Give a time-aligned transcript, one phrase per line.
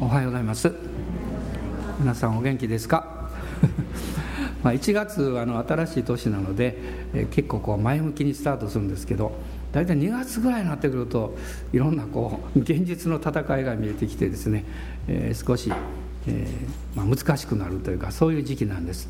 [0.00, 0.72] おはようございます。
[1.98, 3.28] 皆さんお元気ですか？
[4.62, 6.78] まあ1月あの新しい年なので、
[7.14, 9.32] え、結構こう前向きにスタートするんですけど
[9.72, 11.36] 大体2月ぐらいになってくると
[11.72, 14.64] いろんなこう現実の戦いが見えてきてですね、
[15.08, 15.72] えー、少し、
[16.28, 19.08] えー、まあ、難しくなるというかそういう時期なんです。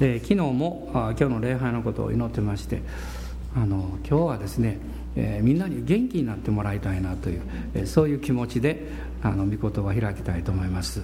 [0.00, 2.82] で昨日もあ今日の礼拝のことを祈ってまして
[3.56, 4.78] あの今日はですね、
[5.16, 7.40] えー、みんなに元気になってもらいたいなという、
[7.74, 8.86] えー、そういう気持ちで
[9.22, 11.02] あの御言葉を開きたいと思います、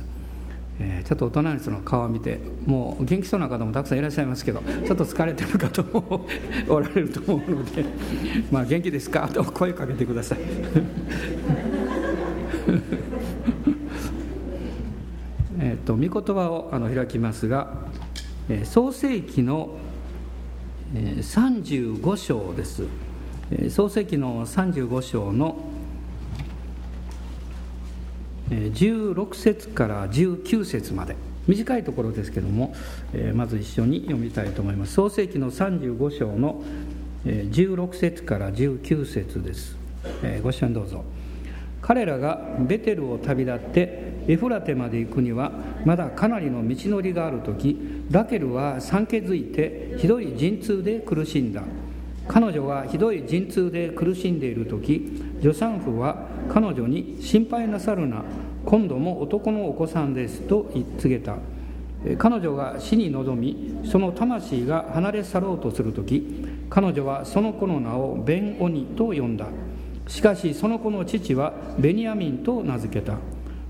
[0.79, 6.27] えー、ちょっと大人の人の顔を見てもう元気そうな方もたくさんいらっしゃいますけどちょっと疲れてる方も
[6.69, 7.85] おられると思うので
[8.53, 10.39] 「まあ元気ですか?」と声かけてください。
[15.61, 17.86] えっと御言葉をあの開きますが
[18.49, 19.77] え創世紀の
[20.94, 22.85] 35章です。
[23.69, 25.57] 創世紀の35章の
[28.50, 31.16] 16節から19節まで。
[31.46, 32.75] 短いところですけども
[33.34, 34.94] まず一緒に読みたいと思います。
[34.94, 36.62] 創世紀の35章の
[37.27, 39.77] 16節から19節です。
[40.42, 41.04] ご一緒にどうぞ。
[41.82, 45.52] 彼らがベテルを旅立ってエフラテまで行くには
[45.84, 47.78] まだかなりの道のりがある時
[48.10, 51.62] ラケルは産気づいてひどい陣痛で苦しんだ。
[52.27, 58.25] 彼女がひどい陣痛で苦しんでいる時助産婦は彼女に「心配なさるな
[58.64, 61.36] 今度も男のお子さんです」と言い告げた。
[62.19, 69.47] 彼女が死に臨みその魂が離れ去ろうとする時彼女はその子の名をベン・オニと呼んだ。
[70.06, 73.16] しかしその子の父はベニヤミンと名付けた。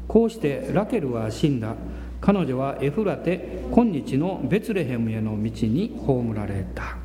[0.09, 1.77] こうしてラケルは死んだ。
[2.21, 7.04] 彼女はエフラテ今日のベツレヘムへの道に葬られた。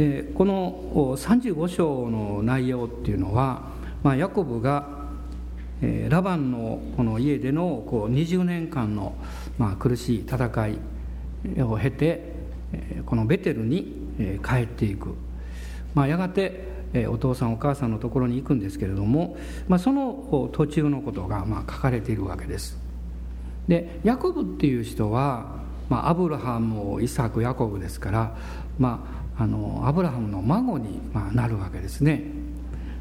[0.00, 3.64] でこの35章の内容っていうのは、
[4.02, 4.88] まあ、ヤコブが
[6.08, 9.14] ラバンのこの家でのこう20年間の、
[9.58, 10.78] まあ、苦しい戦い
[11.60, 12.32] を経て
[13.04, 13.92] このベテルに
[14.42, 15.16] 帰っていく、
[15.94, 16.64] まあ、やがて
[17.10, 19.36] お父さんお母さんのところに行くんですけれども、
[19.68, 22.78] まあ、その途中のことがまあ書かれているわけです。
[23.68, 25.60] でヤコブっていう人は、
[25.90, 28.36] まあ、アブラハムイサクヤコブですから、
[28.78, 32.24] まあ、あのアブラハムの孫にまなるわけですね、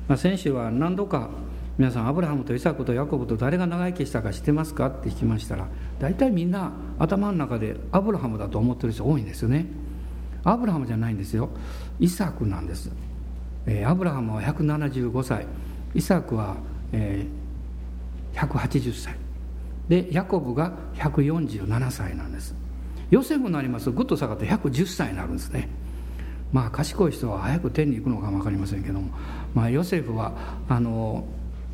[0.07, 1.29] まあ、先週は何度か
[1.77, 5.67] 皆さんアブラハムとイサクとヤコブと誰が長生きしたか知ってますかって聞きましたら
[6.00, 9.66] 大体みんな頭の中でアブラハムだと思ってる人多いんですよね。
[10.45, 11.50] アブラハムじゃないんですよ。
[12.00, 12.89] イサクなんです。
[13.66, 15.45] えアブラハムは175歳。
[15.94, 16.56] イサクは、
[16.94, 19.16] えー、180歳。
[19.89, 22.56] でヤコブが147歳なんです。
[23.11, 25.67] ヨセフになりますとぐっと下がって110歳になるんですね。
[26.52, 29.10] まあ賢い人は早く天に行くのかも分かりませんけども、
[29.54, 30.34] まあ、ヨセフは
[30.68, 31.26] あの、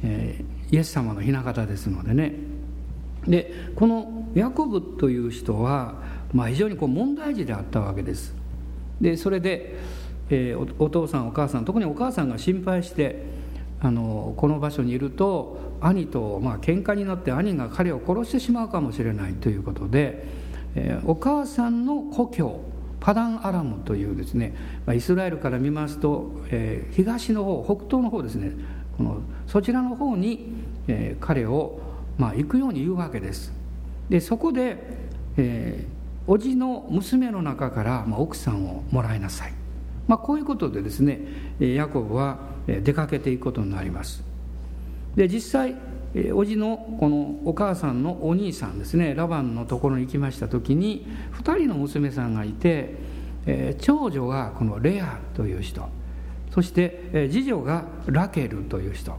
[0.04, 2.34] えー、イエス様の雛形ですのでね。
[3.28, 5.96] でこのヤコブという人は、
[6.32, 8.36] まあ、非常にこう問題児であったわけです。
[9.02, 9.80] でそれで
[10.30, 13.24] えー、お父さんお母さん特にお母さんが心配して
[13.80, 20.26] あのこの場所にいると兄とまあ喧嘩になって兄が彼を殺してしまうかもしれないということで、
[20.76, 22.62] えー、お母さんの故郷
[23.06, 24.56] パダンアラムというですね、
[24.88, 28.54] ま、イスラエルから見ますと、え、東の方北東の方ですね
[28.98, 30.56] このそちらの方に、
[30.88, 31.80] え、彼を、
[32.18, 33.54] ま、行くように言うわけです。
[34.10, 34.78] でそこで、
[35.38, 39.54] えー、叔父の娘の中から、ま、奥さんをもらいなさい。
[40.08, 41.20] まあ、こういうことでですね
[41.60, 44.24] ヤコブは出かけていくことになります。
[45.16, 45.76] で実際
[46.16, 52.96] 叔父のこのお母さんのお兄さんですねラバンのところに行きました時に2人の娘さんがいて
[53.80, 55.88] 長女がこのレアという人
[56.52, 59.18] そして次女がラケルという人。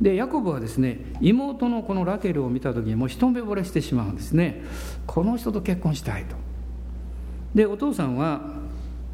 [0.00, 4.62] でヤコブはですね妹のこのラケルを見た時にもう一目惚れしてしまうんですね。
[5.06, 6.36] この人と結婚したいと。
[7.54, 8.40] でお父さんは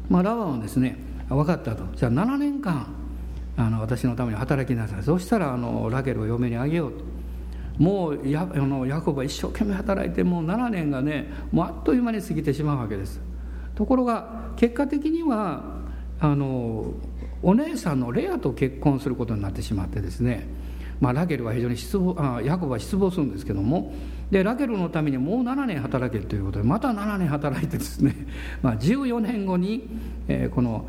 [0.09, 0.97] まあ、ラバンはですね
[1.29, 1.83] 分かったと。
[1.95, 2.87] じゃあ7年間
[3.59, 5.03] あの私のために働きなさい。
[5.03, 7.03] そうしたらあのラケルを嫁にあげようと。
[7.77, 13.19] もうやあのヤコブは一生懸命働いてもう7年がねもうあっという間に過ぎてしまうわけです。
[13.75, 15.63] ところが結果的には
[16.21, 16.93] あの
[17.43, 20.47] お姉さんのレアと結婚することになってしまってですね。
[21.01, 23.93] まあ、ラケルは非常に失望あヤコブは失望するんですけども
[24.31, 28.15] でラケルのためにもう7年働けということでまた7年働いてですね、
[28.61, 29.89] まあ、14年後に、
[30.27, 30.85] えー、この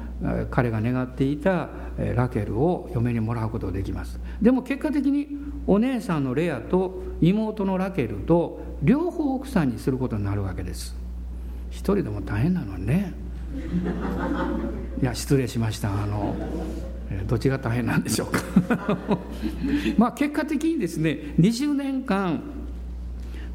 [0.51, 1.71] 彼が願っていた
[2.15, 4.21] ラケルを嫁にもらうことができます。
[4.43, 5.29] でも結果的に
[5.67, 10.95] お姉さんのレアと妹のラケルと両方奥さんにすることになるわけです。
[11.71, 13.13] 一人でも大変なのにね。
[15.01, 15.91] いや失礼しました。
[15.91, 16.37] あの
[17.27, 18.99] どっちが大変なんでしょうか。
[19.97, 22.41] まあ結果的にですね20年間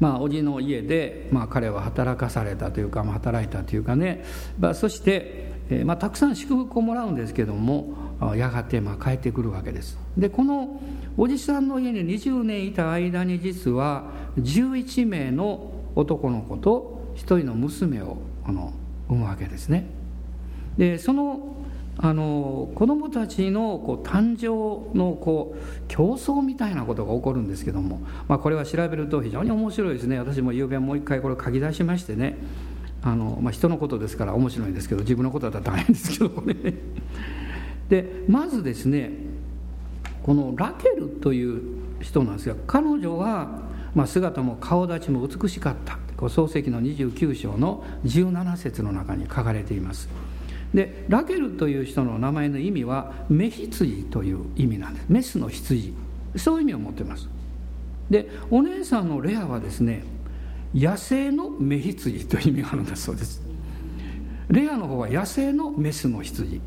[0.00, 4.24] まあ、叔父の家で、まあ、彼は働かされたというか、まあ、働いたというかね、
[4.58, 7.94] まあ、そして、えまあ、たくさん祝福をもらうんですけども
[8.36, 9.98] やがてまあ帰ってくるわけです。
[10.16, 10.80] でこの
[11.18, 14.04] おじさんの家に20年いた間に実は
[14.38, 18.72] 11名の男の子と1人の娘をこの
[19.08, 19.86] 産むわけですね。
[20.78, 21.55] でその
[21.98, 30.18] あの子供たちのこう誕生のこう競争みたいなことが起こるんですけども、まあ、これは調べると非常に面白いですね。
[30.18, 32.36] 私も昨べもう一回これ書き出しましてね。
[33.02, 36.54] あの、まあ、人のことですから面白いんですけど自分のことだったら大変ですけどこれ。
[36.54, 36.74] ね
[37.88, 39.12] でまずですね
[40.24, 41.62] このラケルという
[42.00, 43.62] 人なんですが彼女は、
[43.94, 45.98] まあ、姿も顔立ちも美しかった。
[46.28, 50.08] 創世記の29章の17節の中に書かれています。
[50.76, 55.06] でラケルという人の名前の意味はメ羊という意味なんです。
[55.08, 55.94] メスの羊。
[56.36, 57.30] そういう意味を持ってます。
[58.10, 60.04] でお姉さんのレアはですね
[60.74, 63.40] 野生のメ羊という意味があるんだそうです。
[64.50, 66.60] レアの方は野生のメスの羊。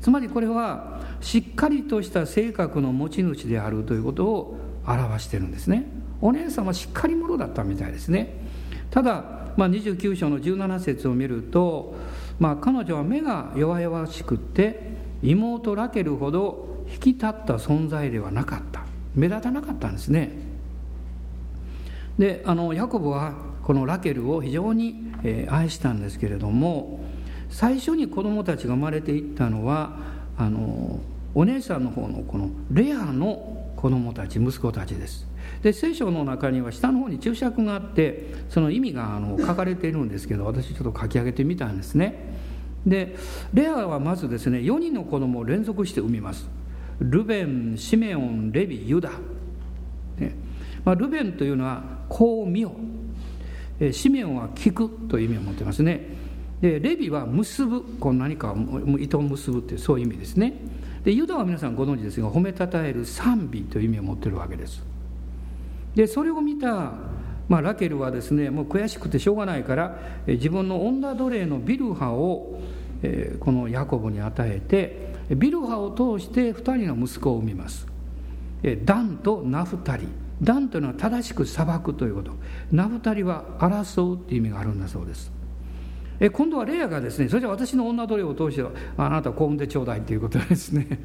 [0.00, 5.86] つまりこれはしっかりとした性格の持ち主であるということを表してるんですね。
[6.20, 8.32] お姉さんはしっかり者だったみたいですね。
[8.92, 11.96] ただ、まあ、29章の17節を見ると
[12.40, 18.82] まあ、彼女は目が弱々しくって妹ラケルほど引き立った存在ではなかった。
[19.14, 20.30] 目立たなかったんですね。
[22.18, 27.00] であのヤコブはこのラケルを非常に、え、愛したんですけれども
[27.50, 29.96] 最初に子供たちが生まれていったのは
[30.36, 31.00] あの
[31.34, 35.29] お姉さんの方のこのレアの子供たち息子たちです。
[35.62, 42.30] で聖書の中には下の方に注釈があってその意味があの書かれているんですけど私ちょっと書き上げてみたんですね。
[42.86, 43.14] で
[43.52, 46.48] レアはまずですね4人の子供を連続して産みます。
[47.00, 49.10] ルベンシメオンレビユダ、
[50.18, 50.34] ね。
[50.84, 52.72] まあ、ルベンというのはこう見よ。
[53.92, 56.08] シメオンは聞くという意味を持ってますね。
[56.60, 57.82] でレビは結ぶ。
[57.98, 58.54] こう何か
[58.98, 60.54] 糸を結ぶっていうそういう意味ですね。
[61.04, 64.89] でユダは皆さんご存知ですが褒めたたえる賛美という意味を持ってるわけです。
[65.94, 66.92] でそれを見た、
[67.48, 72.60] まあ、ラケルはですねもう悔しくてしょうがないから自分の女奴隷のビルハを、
[73.02, 77.86] えー、このヤコブに与えてビルハを通して2人の息子を産みます。
[78.84, 80.06] ダンとナフタリ。
[80.42, 82.32] ダンというのは正しく裁くということ。
[82.72, 85.30] ナフタリは争うという意味があるんだそうです。
[86.32, 88.64] 今度はレアがですねそれじゃ私の女奴隷を通して
[88.98, 90.98] あなたを産んでちょうだいということですね。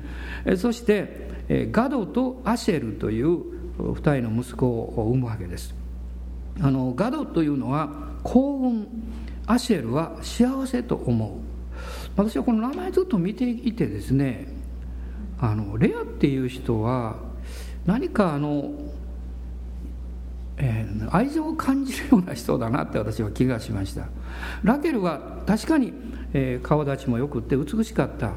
[0.57, 3.43] そしてガドとアシェルという
[3.77, 5.75] 2人の息子を産むわけです。
[6.61, 7.89] あのガドというのは
[8.23, 8.87] 幸運
[9.45, 11.31] アシェルは幸せと思う。
[12.15, 14.47] 私はこの名前ずっと見ていてですね
[15.39, 17.17] あのレアっていう人は
[17.85, 18.71] 何かあの、
[20.57, 24.07] えー、愛情を感じるような人だなって私は気がしました。
[24.63, 25.93] ラケルは確かに、
[26.33, 28.33] えー、顔立ちもよくって美しかった、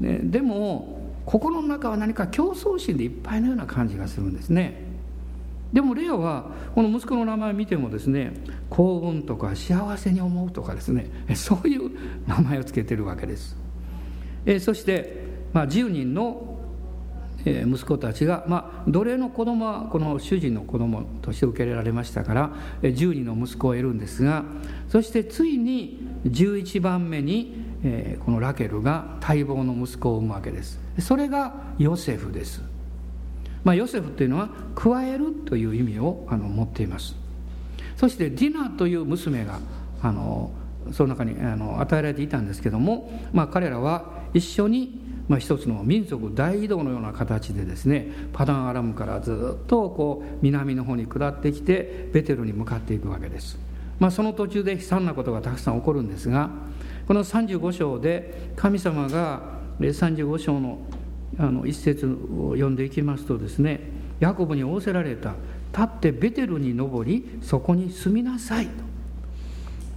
[0.00, 4.86] ね、でも心の中は何か競争心でいっぱいのような感じがするんですね。
[5.72, 8.32] でもレオはこの息子の名前見てもですね
[8.70, 11.90] 幸運とか幸せに思うとかですね そういう
[12.28, 13.56] 名前を付けてるわけです。
[14.46, 16.56] えそして、まあ、10人の
[17.44, 22.50] 息子たちが、まあ、奴隷の子供はこの主人の子供として受け入れられましたから
[22.82, 24.44] 10人の息子を得るんですが
[24.88, 30.78] そしてついに11番目にえー、このラケルが待望の息子を産むわけです。
[30.98, 32.62] それがヨセフです、
[33.64, 37.16] まあ、ヨセフというのは加えるという意味をあの持っています。
[37.96, 39.58] そしてディナという娘が
[40.02, 40.50] あの
[40.92, 44.04] その中にあの与えられていたんですけども、まあ、彼らは
[44.34, 53.58] 一緒に、まあ、一つの民族大移動のような形でですねパダンアラムからずっとこう南の方に下ってきてベテルに向かっていくわけです、
[53.98, 56.50] まあ、その途中で悲惨なことがたくさん起こるんですが
[57.06, 59.40] この35章で神様が
[59.80, 60.78] 35章の
[61.38, 63.80] あの一節を読んでいきますとですね
[64.20, 65.34] ヤコブに仰せられた
[65.76, 68.72] 「立ってベテルに登りそこに住みなさい」と。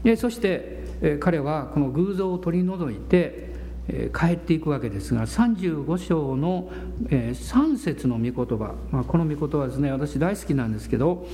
[0.03, 3.49] でそして彼はこの偶像を取り除いて
[4.13, 6.69] 帰っていくわけですが35章の
[7.09, 11.27] 3節の御言葉、まあ、この御言葉はですね私大好きなんですけど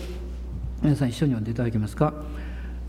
[0.82, 2.14] 皆さん一緒に読んでいただけますか？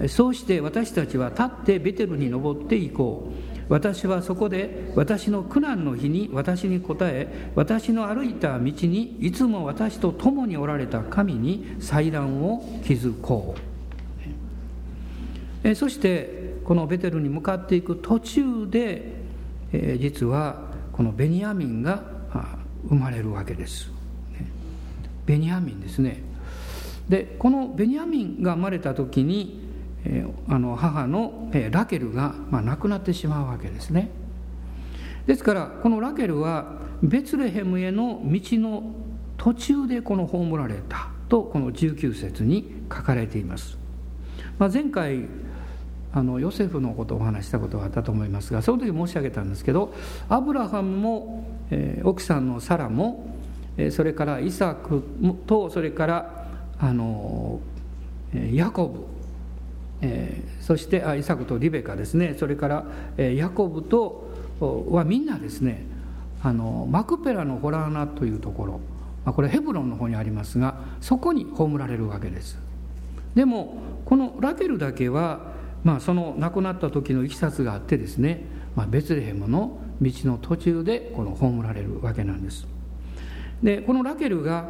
[0.09, 3.57] そうして私たちは立ってベテルに登っていこう。
[3.69, 13.57] 私はそこで私の苦難の日に私に答え私の歩いた道にいつも私と共におられた神に祭壇を築こ
[15.65, 15.75] う。
[15.75, 19.17] そしてこのベテルに向かっていく途中で
[19.73, 22.05] え実はこのベニヤミンが
[22.89, 23.91] 生まれるわけです、
[25.27, 26.23] ベニヤミンですね。
[27.09, 29.66] でこのベニヤミンが生まれた時に、
[30.09, 34.11] え、あの母の、え、ラケルが、ま、亡くなってしまうわけですね。
[35.27, 38.95] ですからこのラケルはベツレヘムへの道の
[39.37, 43.77] 途中でこの葬られたとこの19節に書かれています、
[44.59, 45.27] まあ、前回
[46.13, 49.93] あのヨセフのことをお話したことがあったと思いますがその時申し上げたんですけど
[50.29, 53.37] アブラハムも、えー、奥さんのサラも、
[53.77, 55.03] えー、それからイサク
[55.47, 56.47] とそれから
[56.79, 57.61] あの
[58.53, 59.01] ヤコブ、
[60.01, 62.37] えー、そしてイサクとリベカですね。
[62.39, 62.85] それから、
[63.17, 64.31] えー、ヤコブと
[64.91, 65.85] はみんなですね
[66.43, 68.81] あのマクペラのホラーナというところ、
[69.25, 72.59] まあ、これヘブロンの方にありますがそこに葬られるわけです。
[73.35, 82.67] でもこのラケルだけはまあ、その亡くなった時のいきさつがあってですね、まあ、ベツレヘムの道の途中でこの葬られるわけなんです。
[83.63, 84.69] でこのラケルが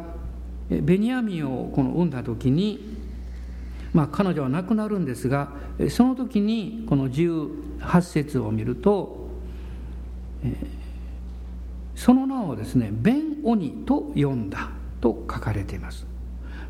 [0.69, 2.96] ベニヤミンをこの産んだ時に、
[3.97, 5.49] まあ、彼女は亡くなるんですが
[5.89, 9.27] その時にこの18節を見ると、
[10.43, 10.53] えー、
[11.95, 14.69] その名をですねベン・オニと呼んだ
[15.01, 16.05] と書かれています。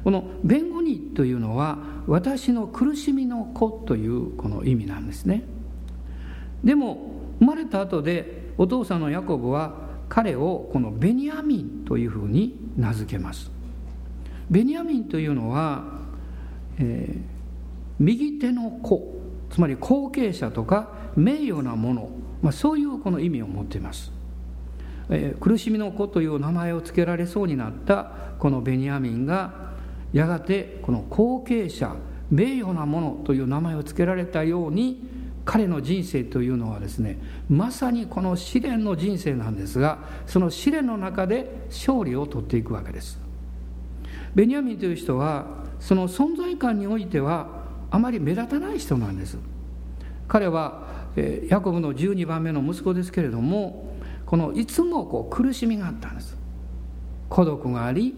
[0.06, 5.44] この弁護人というのは私の苦しみの子というこの意味なんですね。
[6.64, 9.76] でも生まれた後でお父さんのヤコブは
[10.08, 13.52] 彼をこのベニヤミンというふうに名付けます。
[14.50, 16.07] ベニヤミンというのは、
[16.80, 17.22] えー、
[18.00, 19.16] 右手の子
[19.50, 22.10] つまり後継者とか名誉なもの、
[22.42, 24.12] まあ、そういうこの意味を持っています、
[25.10, 29.68] えー、苦しみの子という名前を付けられそうになったこのベニヤミンが
[30.14, 31.96] やがてこの後継者
[32.30, 37.20] 名誉なものという名前を付けられたように彼の人生というのはですね
[37.50, 43.27] まさにこの試練の人生なんですがその試練の中で勝利を取っていくわけです。
[44.38, 45.48] ベニヤミンという人は
[45.80, 47.48] その存在感においては
[47.90, 49.40] あまり目立たない人なんです。
[50.28, 50.86] 彼は
[51.50, 53.96] ヤコブの12番目の息子ですけれども
[54.28, 56.38] このいつもこう苦しみがあったんです。
[57.30, 58.14] 孤独があり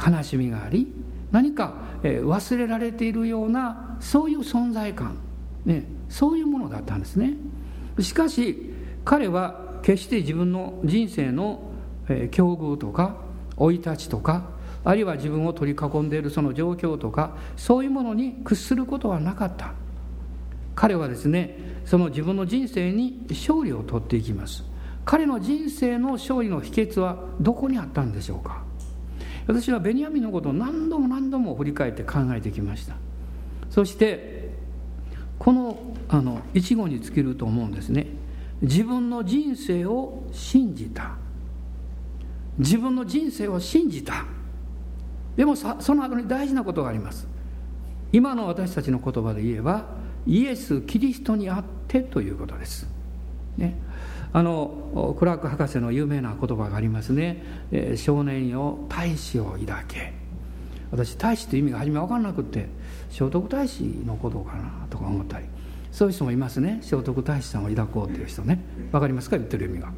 [0.00, 0.86] 悲しみがあり
[1.32, 5.16] 何か、忘れられているようなそういう存在感、
[5.64, 7.34] ね、そういうものだったんですね。
[7.98, 8.72] しかし
[9.04, 11.72] 彼は決して自分の人生の、
[12.30, 13.16] 境遇とか
[13.58, 14.53] 生い立ちとか
[14.84, 19.72] あるいは自分を取り囲んでいるその状況とかそういうものに屈することはなかった。
[20.76, 24.64] 彼はですねその自分の人生に勝利を取っていきます。
[25.04, 28.62] 彼の人生の勝利の秘訣はどこにあったんでしょうか。
[29.46, 32.96] 私はベニヤミンのことを何度も何度も振り返って考えてきました。
[33.70, 34.50] そして
[35.38, 38.06] このあの一語に尽きると思うんですね。
[38.62, 41.16] 自分の人生を信じた。
[42.58, 44.24] 自分の人生を信じた。
[45.36, 47.26] でもその後に大事なことがあります。
[48.12, 49.86] 今の私たちの言葉で言えば
[50.26, 52.86] イエス・キリストにあってということです、
[53.56, 53.76] ね、
[54.32, 60.12] あのクラーク博士の有名な言葉がありますね「えー、少年よ大使を抱け」
[60.92, 62.68] 私大使って意味が初め分からなくって
[63.10, 65.46] 聖徳太子のことかなとか思ったり。
[65.90, 66.80] そういう人もいますね。
[66.82, 68.58] 聖徳太子さんを抱こうっていう人ね。
[68.90, 69.36] 分かりますか？
[69.36, 69.92] 言ってる意味が。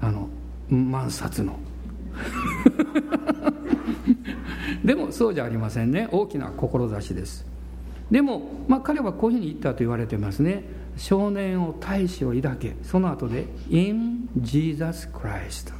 [0.00, 0.28] あの
[0.68, 1.58] 万冊の。
[4.84, 6.08] でもそうじゃありませんね。
[6.12, 7.46] 大きな志です。
[8.10, 10.64] でも、まあ、彼はこういうふうに言ったと言われてますね。
[10.96, 12.76] 少年を大使を抱け。
[12.82, 15.72] その後で In Jesus Christ、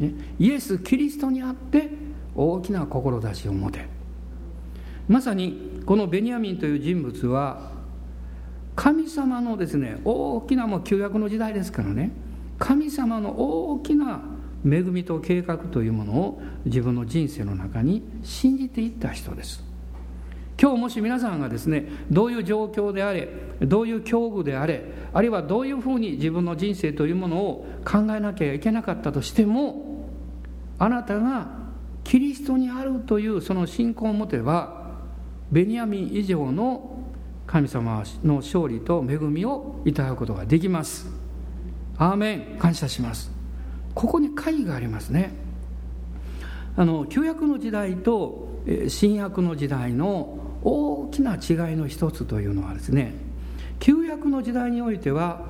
[0.00, 1.90] ね、イエス・キリストにあって
[2.34, 3.86] 大きな志を持て。
[5.08, 7.72] まさにこのベニヤミンという人物は
[8.74, 12.12] 神様のですね大きなもう旧約の時代ですからね。
[12.58, 14.22] 神様の大きな
[14.64, 19.64] 恵みと計画というものを自分の人生の中に信じていった人です。
[20.60, 23.28] 今日もし皆さんがですねどういう状況であれ
[23.60, 30.06] どういう境遇であれあるいはどういうふうに自分の人生というものを考えなきゃいけなかったとしても
[30.78, 31.48] あなたが
[32.04, 34.92] キリストにあるというその信仰を持てば
[35.50, 36.92] ベニヤミン以上の
[37.46, 41.06] 神様の勝利と恵みをいただくことができます。
[41.98, 42.58] アーメン。
[42.58, 43.41] 感謝します。
[43.94, 45.34] ここに会がありますね。
[46.76, 48.48] あの旧約の時代と
[48.88, 53.14] 新約の時代の大きな違いの一つというのはですね
[53.78, 55.44] 旧約の時代においては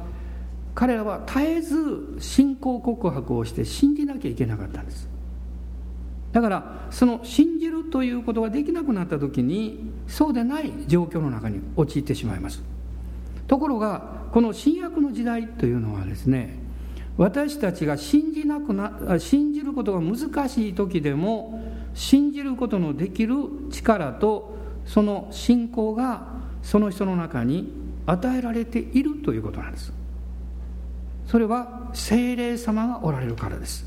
[0.75, 5.09] 彼らは絶えず信仰告白をして信じなきゃいけなかったんです。
[6.33, 12.63] だからその信じるということができなくなった時にそうでない状況の中に陥ってしまいます。
[13.47, 16.59] ところがこの新約の時代というのはですね
[17.23, 21.63] 私たちが信じなくな信じることが難しい時でも
[21.95, 23.37] 信じることのできる
[23.71, 26.27] 力とその信仰が
[26.65, 27.73] その人の中に
[28.07, 29.93] 与えられているということなんです。
[31.29, 33.87] それは精霊様がおられるからです。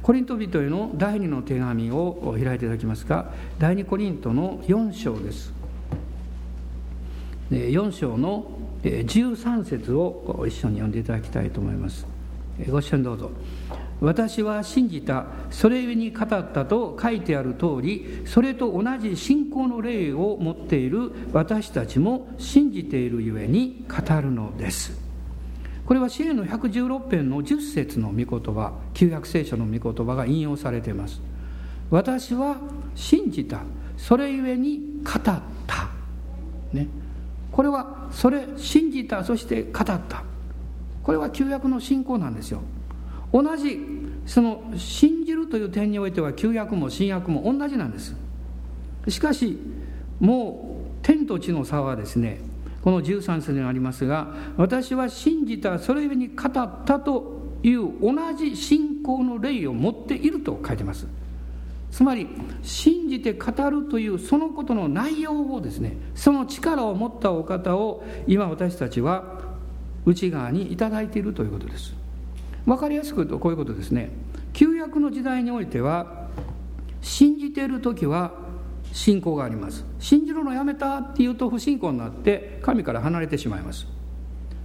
[0.00, 5.52] コリント人への第二の手紙を開いていただきますが第二コリントの4章です。
[7.50, 8.50] 4章の
[8.82, 12.07] 13節を一緒に読んでいただきたいと思います。
[12.70, 13.30] ご一緒にどうぞ。
[14.00, 25.08] 私は信じたそれゆえに語ったと書いてある通りそれと同じ信仰の霊を持っている私たちも信じているゆえに語るのです。
[25.84, 31.20] これは支援の116編の10節の御言葉旧約聖書の御言葉が引用されています。
[31.90, 32.56] 私は
[32.94, 33.62] 信じた
[33.96, 35.22] それゆえに語っ
[35.66, 35.88] た。
[36.72, 36.86] ね。
[37.50, 40.22] これはそれ信じたそして語った。
[41.08, 42.60] これは旧約の信仰なんですよ。
[43.32, 43.80] 同じ
[44.26, 48.14] その信じるという点においては旧約も新約も同じなんです。
[49.08, 49.58] しかし
[50.20, 52.40] もう天と地の差はですね
[52.82, 61.06] この13節にありますが私は信じたそれゆえに語ったという同じ信仰の霊を持っていると書いてます。
[61.90, 62.28] つまり
[62.62, 69.47] 信じて語るというそのことの内容をですねその力を持ったお方を今私たちは
[70.08, 71.94] 内側に頂いているということです。
[72.64, 74.10] 分かりやすく言うとこういうことですね。
[74.54, 76.28] 旧約の時代においては
[77.02, 78.32] 信じている時は
[78.92, 79.84] 信仰があります。
[79.98, 83.86] 信じるのやめたっていうと不信仰になって神から離れてしまいます。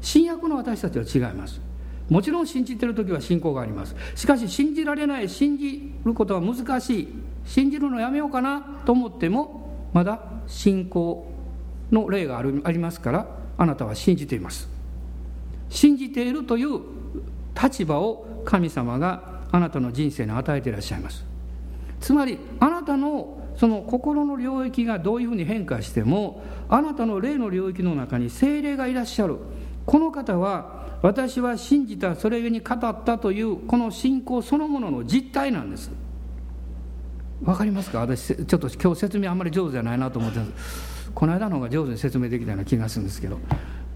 [0.01, 1.61] 新約の私たちは違います。
[2.09, 3.95] もちろん信じてる時は信仰があります。
[4.15, 7.07] しかし信じられない信じることは難しい。
[7.45, 11.29] 信じるのやめようかなと思ってもまだ信仰
[11.91, 14.72] の例があるありますからあなたは信じています。
[15.73, 16.81] 信じているという
[17.59, 21.25] 立場を神様があなたの人生に与えていらっしゃいます。
[21.99, 29.37] つまりあなたのその心の領域がどういうふうに変化してもあなたの霊の領域の中に精霊がいらっしゃる。
[29.85, 35.91] この方は私は信じたそれゆえに語ったというこの信仰そのものの実態なんです。
[37.43, 37.99] わかりますか？
[37.99, 41.11] 私ちょっと今日説明あんまり上手じゃないなと思ってます。
[41.13, 43.39] この間の方が上手に説明できたような気がするんですけど。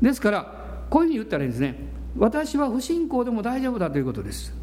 [0.02, 1.76] ですからこういうふうに言ったらいいんですね。
[2.18, 4.54] 私は不信仰でも大丈夫だということです。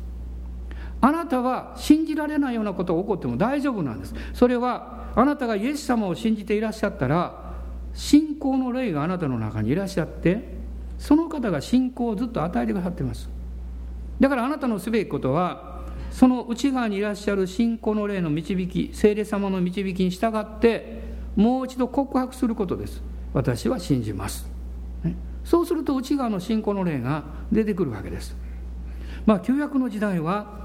[1.01, 4.15] あなたは信じられないようなことが起こっても大丈夫なんです。
[4.33, 7.55] それはあなたがイエス様を信じていらっしゃったら
[7.93, 10.55] 信仰の霊があなたの中にいらっしゃって
[10.99, 13.29] その方が信仰をずっと与えてくださってます。
[14.19, 21.03] だからあなたのすべきことはその内側にいらっしゃる信仰の霊の導き聖霊様の導きに従って
[21.37, 23.03] もう一度告白することです。
[23.33, 24.49] 私は信じます、
[25.45, 28.35] そうすると内側の信仰の霊が出てくるわけです。
[29.27, 30.65] まあ旧約の時代は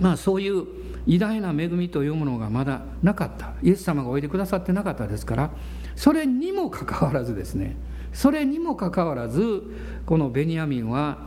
[0.00, 0.64] まあそういう
[1.06, 3.52] 偉大な恵みというものがまだなかった。
[3.62, 5.50] イエス様がおいでくださってなかったですから
[5.96, 7.76] それにもかかわらずですね
[8.12, 9.62] それにもかかわらず
[10.06, 11.18] このベニヤミンは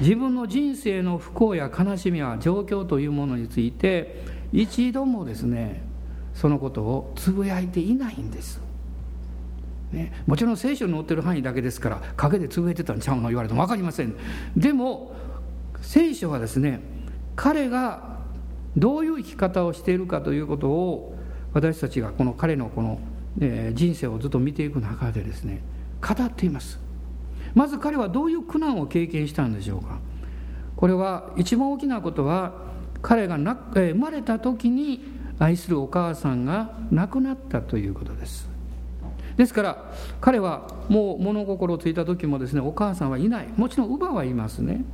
[0.00, 5.82] 自分の人生の不幸や悲しみや状況というものについて一度もですね
[6.34, 8.60] そのことをつぶやいていないんです、
[9.92, 14.14] ね、もちろん聖書に載ってる範囲だけですから陰でつぶやいてたんちゃうの言われても分かりません。
[14.56, 15.12] でも
[15.82, 16.80] 聖書はですね
[17.34, 18.18] 彼が
[18.76, 21.16] どういう生き方をしているかということを
[21.52, 23.00] 私たちがこの彼のこの、
[23.72, 25.62] 人生をずっと見ていく中でですね
[26.00, 26.78] 語っています。
[27.54, 29.98] まず彼はどういう苦難を経験したんでしょうか。
[30.76, 32.52] これは一番大きなことは
[33.02, 35.02] 彼が、生まれた時に
[35.38, 38.49] 愛するお母さんが亡くなったということです。
[39.40, 43.48] ですから彼はもう物心ついた時もですねお母さんはいない。
[43.56, 44.84] もちろん乳母はいますね。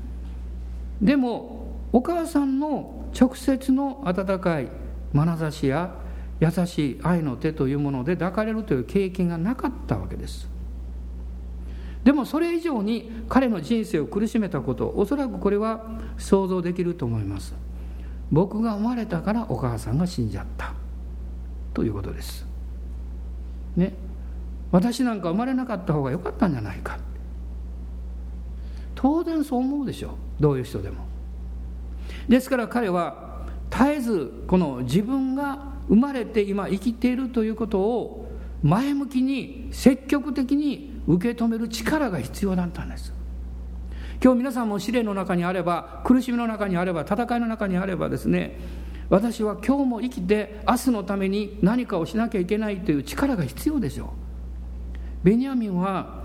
[1.03, 4.69] でもお母さんの直接の温かい
[5.13, 5.97] 眼差しや
[6.39, 10.49] 優しい愛の手というもので抱かれるという経験がなかったわけです。
[12.05, 15.87] でもそれ以上に彼の人生を苦しめたことおそらくこれは
[16.19, 17.53] 想像できると思います。
[18.31, 20.73] 僕が生まれたからお母さんが死んじゃった。
[21.75, 22.47] ということです。
[23.75, 24.06] ね。
[24.73, 26.99] 私なんか生まれなかった方が良かったんじゃないか。
[28.95, 30.11] 当然そう思うでしょう。
[30.41, 31.07] どういう人でも。
[32.29, 38.27] ですから彼は絶えずこの自分が生まれて今生きているということを
[38.63, 43.13] 前向きに積極的に受け止める力が必要だったんです。
[44.23, 48.59] 今日皆さんも試練の中にあれば苦しみの中にあれば戦いの中にあればですね
[49.11, 54.26] 私は今日も生きて明日のために何かをしなきゃいけないという力が必要でしょう。
[55.27, 56.23] ベニヤミンは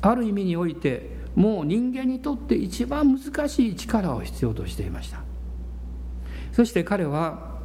[0.00, 5.22] ある意味においてもう人間にとって一番難しい力を必要としていました。
[6.50, 7.60] そして彼は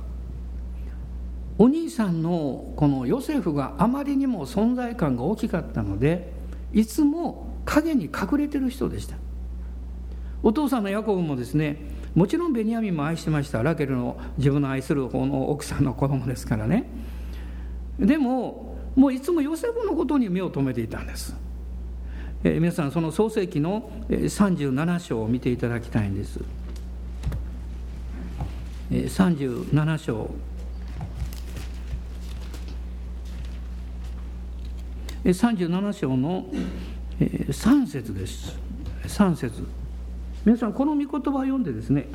[1.57, 6.31] お兄さんのこのヨセフがあまりにも存在感が大きかったので
[6.71, 9.15] いつも影に隠れてる人でした。
[10.43, 11.77] お父さんのヤコブもですね
[12.13, 13.63] もちろんベニヤミンも愛してました。
[13.63, 16.87] ラケルの自分の愛する方の奥さんの子供ですからね。
[17.97, 18.64] でも
[18.95, 21.35] もういつもヨセフのことに目を留めていたんです、
[22.43, 26.39] えー、皆さんその創世記の37章を見ていただきたいんです。
[28.91, 30.29] 37章。
[35.23, 36.45] 37章の
[37.19, 38.57] 3節です。
[39.05, 39.63] 3節。
[40.45, 42.07] 皆さんこの御言葉を読んでですね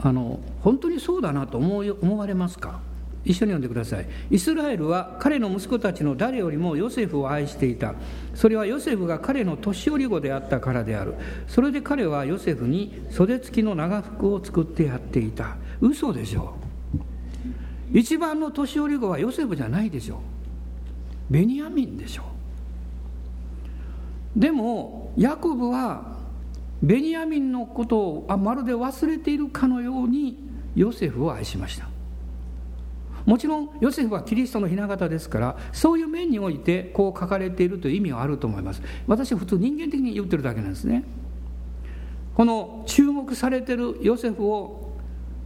[0.00, 2.80] あの本当にそうだなと思思われますか？
[3.24, 4.06] 一緒に読んでください。
[4.30, 7.94] イスラエルは彼の息子たちの誰よりもヨセフを愛していた。
[8.34, 11.14] それはヨセフが彼の年寄り子であったからである。
[11.46, 15.56] それで彼はヨセフに袖付きの長服を作ってやっていた。
[15.80, 16.54] 嘘でしょ。
[17.92, 20.20] 一番の年寄り子はヨセフじゃないでしょ。
[21.30, 22.24] ベニヤミンでしょ。
[24.34, 26.16] でもヤコブは
[26.82, 30.36] ベニヤミンのことをあまるで忘れているかのように
[30.74, 31.91] ヨセフを愛しました。
[33.24, 38.82] もちろんヨセフはキリストの雛形ですからそういう面においてこう書かれているという意味はあると思います。
[39.06, 41.04] 私は普通人間的に言ってるだけなんですね。
[42.34, 44.92] この注目されてるヨセフを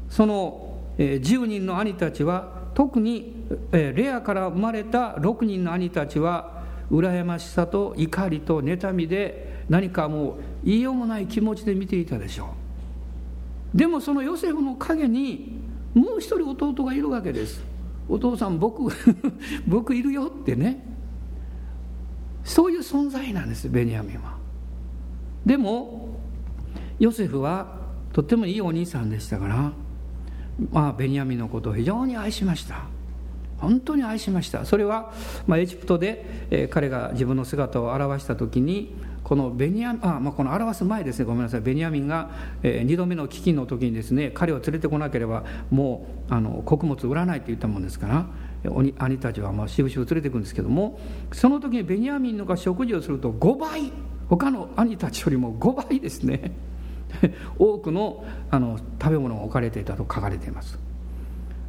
[0.08, 3.34] その10人の兄たちは特に
[3.72, 10.34] レアから生まれた6人の兄たちは羨ましさと怒りと妬みで何かもう
[10.64, 12.54] 言いようもない気持ちで見ていたでしょ
[13.74, 13.76] う。
[13.76, 15.65] でもそのヨセフの陰に
[15.96, 17.64] もう一人弟がいるわけです。
[18.06, 18.82] お父さん僕
[19.66, 20.84] 僕いるよってね。
[22.44, 24.36] そういう存在なんですベニヤミンは。
[25.46, 26.20] でも
[26.98, 27.78] ヨセフは
[28.12, 29.72] とってもいいお兄さんでしたから
[30.70, 32.84] まあベニヤミンのことを非常に愛しました。
[33.58, 34.64] 本当に愛しました。
[34.64, 35.12] それは、
[35.46, 41.24] まあ、エジプトで、えー、彼が自分の姿を現した時にこのベニヤあ、まあ、この表す前ですね。
[41.24, 41.60] ごめんなさい。
[41.60, 42.30] ベニヤミンが、
[42.62, 48.26] えー、2度目の飢饉の時にですね彼を連れてこなければもうあの穀物売らないって言ったもんですから
[48.98, 51.00] 兄たちはまあしぶしぶ連れていくんですけども
[51.32, 53.92] その時にベニヤミンのが食事をすると5倍
[54.28, 56.52] 他の兄たちよりも5倍ですね。
[57.58, 60.85] 多くのあの食べ物が置かれていたと書かれています。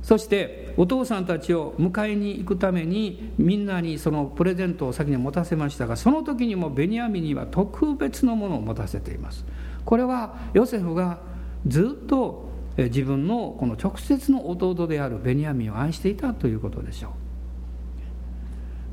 [0.07, 9.45] そしてお父さんたちを迎えに行くためにみんなにそのプレゼントを先に持たせましたがその時にもベニヤミンには特別のものを持たせています。
[9.83, 11.19] これはヨセフが
[11.67, 17.09] ずっと自分のこの直接の弟であるベニヤミンを愛していたということでしょ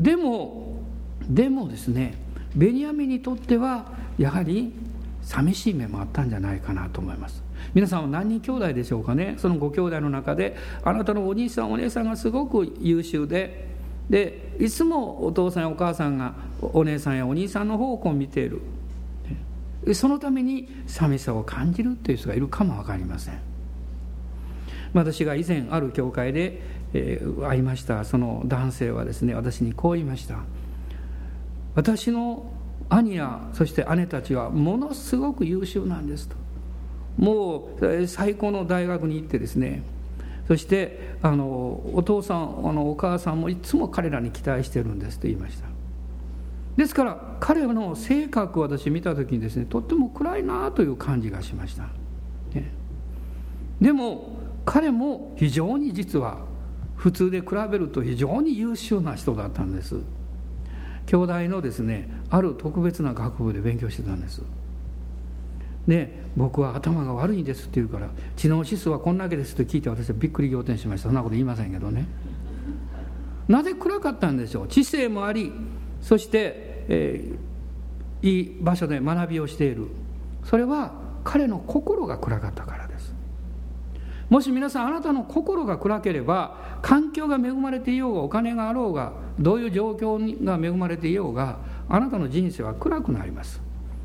[0.01, 0.03] う。
[0.03, 0.83] でも
[1.29, 2.15] でもですね
[2.57, 4.73] ベニヤミンにとってはやはり
[5.23, 7.44] 寂しい面もあったんじゃないかなと思います。
[7.75, 9.35] 皆さんは何人兄弟でしょうかね？
[9.37, 13.69] そのご兄弟の中であなたのお兄さんお姉さんがすごく優秀で
[14.09, 18.63] でいつもお父さんやお母さんがお姉さんやお兄さんの方を見ている。
[19.93, 23.39] そのために寂しさを感じるという人がいるかも分かりません。
[24.95, 26.63] 私が以前ある教会で、
[26.95, 28.05] え、会いました。
[28.05, 30.39] その男性はですね私にこう言いました。
[31.75, 32.51] 私の
[32.89, 36.37] 兄やそして姉たちはものすごく優秀なんですと。
[37.17, 39.83] もう最高の大学に行ってですね
[40.49, 45.69] そしてあのお父さんあのお母さんもいつも彼らに期待してるんですと言いました。
[46.77, 51.85] ですから彼の性格を私見た時にですねとっても暗いなという感じがしました、
[52.53, 52.73] ね、
[53.81, 56.39] でも彼も非常に実は
[56.97, 60.01] 普通で比べると非常に優秀な人だったんです。
[61.07, 64.43] 兄弟のですねある特別な学部で勉強してたんです。
[65.87, 71.09] で僕は頭が悪いんですって言うから知能指数はこんだけですと聞いて私はびっくり仰天しました。
[71.09, 72.07] そんなこと言いませんけどね。
[73.49, 74.69] なぜ暗かったんでしょう？
[74.69, 75.53] 知性もあり
[76.01, 79.89] そして、えー、いい場所で学びをしている。
[80.45, 80.95] それは
[81.25, 83.15] 彼の心が暗かったからです。
[84.31, 93.61] もし皆さんあなたの心が暗ければ環境が恵まれていようがお金があろうがどういう状況が恵まれていようがあなたの人生は暗くなります。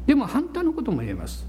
[0.05, 1.47] でも反対のことも言えます。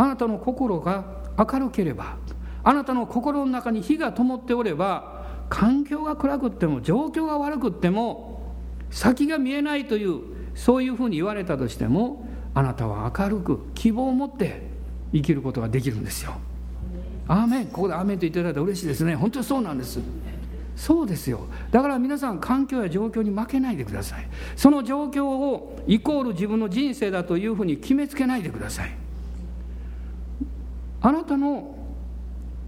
[0.00, 1.04] あなたの心が
[1.36, 2.16] 明るければ
[2.64, 8.54] あなたの心の中に火が灯っておれば環境が暗くっても状況が悪くっても
[8.90, 10.22] 先が見えないという
[10.54, 14.62] そういうふうに言われたとしてもあなたは明るく希望を持って
[15.12, 16.32] 生きることができるんですよ。
[17.28, 17.66] アーメン。
[17.66, 19.14] ここでアーメンと言っていただいたら嬉しいですね。
[19.16, 20.00] 本当にそうなんです。
[20.76, 21.40] そうですよ。
[21.70, 24.26] だから皆さん環境や状況に負けないでください。
[24.56, 28.99] その状況をイコール自分の人生だというふうに決めつけないでください。
[31.00, 31.76] あなたの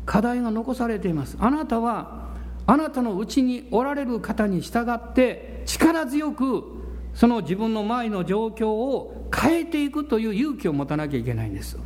[0.07, 1.37] 課題が残されています。
[1.41, 2.31] あなたは
[2.67, 6.65] あなたのうちにおられる方に従って力強く
[7.15, 11.79] その自分の前の状況を変えていくという勇気を持たなきゃいけないんです。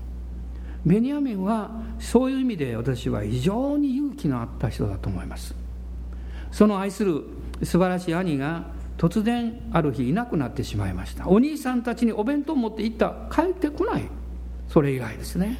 [0.84, 5.54] ベニヤミンはそういう意味で私は非常に勇気のあった人だと思います。
[6.52, 7.24] その愛する
[7.64, 11.28] 素晴らしい兄が突然ある日いなくなってしまいました。
[11.28, 13.14] お兄さんたちにお弁当を持って行った。
[13.32, 14.08] 帰ってこない。
[14.68, 15.58] それ以来ですね。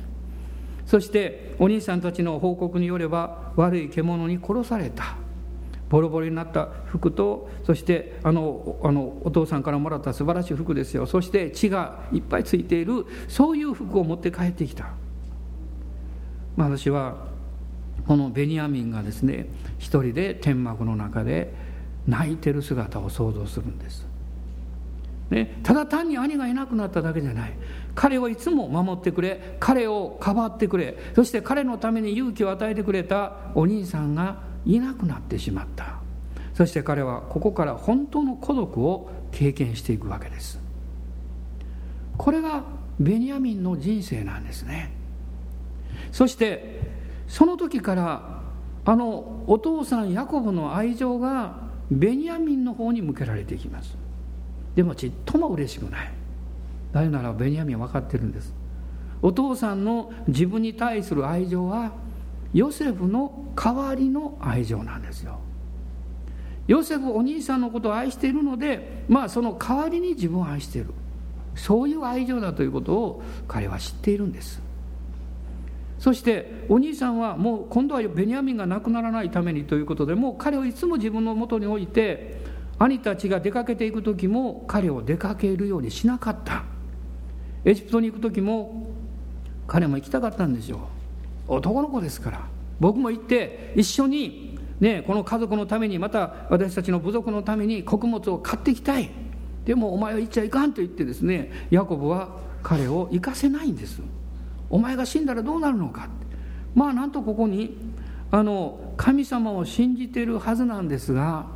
[0.86, 5.16] そしてお兄さんたちの報告によれば悪い獣に殺された。
[5.88, 11.06] ボロボロになった服とそしてあのあのお父さんからもらった素晴らしい服ですよ。
[11.06, 14.94] そして血がいっぱいついているそういう服を持って帰ってきた、
[16.56, 17.28] まあ、私は
[18.06, 19.46] このベニヤミンがですね
[19.78, 21.52] 一人で天幕の中で
[22.06, 24.06] 泣いてる姿を想像するんです、
[25.30, 27.52] ね、ただ単に兄がいなくなっただけじゃない。
[27.96, 35.96] 彼をいつも守ってくれ彼をかばってくれそして彼のために勇気を与えてくれたお兄さんがいなくなってしまった。
[36.54, 40.58] そして彼はここから本当の孤独を経験していくわけです。
[42.16, 42.64] これが
[42.98, 44.90] ベニヤミンの人生なんですね。
[46.12, 46.80] そして
[47.28, 48.40] その時から
[48.84, 53.96] あのお父さんヤコブの愛情がベニヤミンの方に向けられていきます。
[54.74, 56.15] でもちっとも嬉しくない。
[56.92, 58.54] なぜならベニヤミンは分かってるんです。
[59.22, 61.92] お父さんの自分に対する愛情は
[62.52, 65.38] ヨセフの代わりの愛情なんですよ。
[66.66, 70.92] ヨセフお兄さんのことを愛しているのでまあその代わりに自分を愛している。
[71.54, 74.60] そういう愛情だということを彼は知っているんです。
[75.98, 82.36] そしてお兄さんはもう今度はベニヤミンが亡くならないためにということでもう彼をいつも自分のもとに置いて
[82.78, 86.64] 兄たちが出かけていく時も彼を出かけるようにしなかった。
[87.66, 88.86] エジプトに行く時も
[89.66, 90.88] 彼も行きたかったんでしょ
[91.48, 92.46] う男の子ですから。
[92.78, 99.10] 僕も行って一緒に、ね、この家族のためにまた私たちの部族のために穀物を買っていきたい。
[99.64, 104.00] でもお前は行っちゃいかんと言ってですねヤコブは彼を行かせないんです。
[104.70, 106.08] お前が死んだらどうなるのか
[106.74, 107.76] まあなんとここに
[108.30, 111.46] あの神様を信じているはずなんですが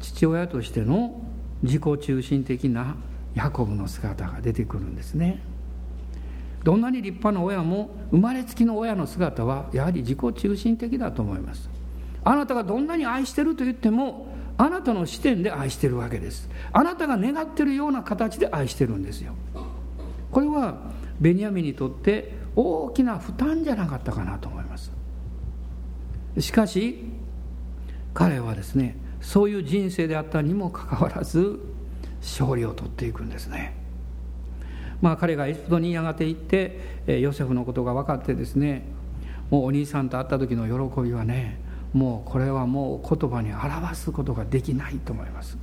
[0.00, 1.20] 父親としての
[1.62, 2.96] 自己中心的な
[3.34, 5.42] ヤコブの姿が出てくるんですね。
[6.64, 11.68] どんなに立派な親も生まれつきの親の姿はやはり自己中心的だと思います。
[12.24, 16.48] あなたがどんなに愛してると言ってもあなたの視点で愛してるわけです。
[16.72, 19.34] あなたが願ってるような形で愛してるんですよ。
[20.30, 20.78] これは
[21.20, 24.92] ベニヤミンにとって大きな負担じゃなかったかなと思います。
[26.38, 27.04] しかし
[28.14, 31.58] 彼はですねそういう人生であったにもかかわらず
[32.22, 33.74] 勝利を取っていくんですね。
[35.02, 36.78] まあ彼がエジプトにやがて行って
[37.20, 38.84] ヨセフのことが分かってですね
[39.50, 41.60] もうお兄さんと会った時の喜びはね
[41.92, 45.58] もうこれはもう言葉に表すことができないと思います。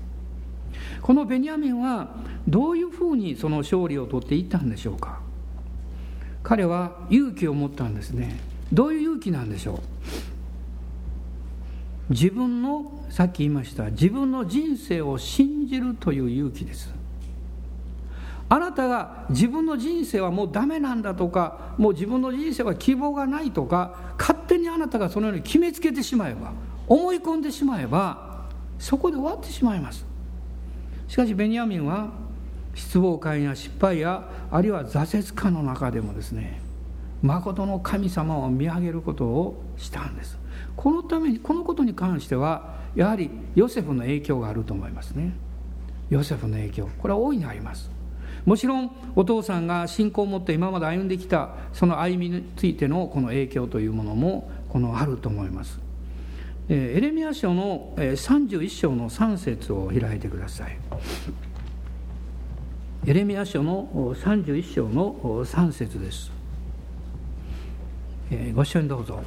[1.02, 2.16] このベニヤミンは
[2.48, 5.20] どういうふうにその勝利を取っていったんでしょうか。
[6.44, 8.40] 彼は勇気を持ったんですね。
[8.72, 9.80] どういう勇気なんでしょう。
[12.10, 16.94] 自分のさっき言いました自分の人生を信じるという勇気です。
[18.52, 26.54] あなたが自分の人生はもうダメなんだとかもう自分の人生は希望がないとか勝手にあなたがそのように決めつけてしまえば
[26.88, 28.48] 思い込んでしまえば
[28.80, 30.04] そこで終わってしまいます。
[31.08, 32.12] しかしベニヤミンは
[32.74, 36.60] 失望感や失敗やあるいは挫折感の中でもですね
[37.22, 40.40] 誠の神様を見上げることをしたんです。
[40.80, 45.34] このためにこのことに関してはやはりヨセフの影響があると思いますね。
[46.10, 46.90] ヨセフの影響。
[47.00, 47.92] これは大いにあります。
[48.46, 55.82] もちろんお父さんが信仰を持って今まで歩んできたその歩みについてのこの影響というものもこのあると思います。
[56.70, 60.78] エレミア書の31章の3節を開いてください。
[63.06, 66.32] エレミア書の31章の3節です。
[68.56, 69.22] ご一緒にどうぞ。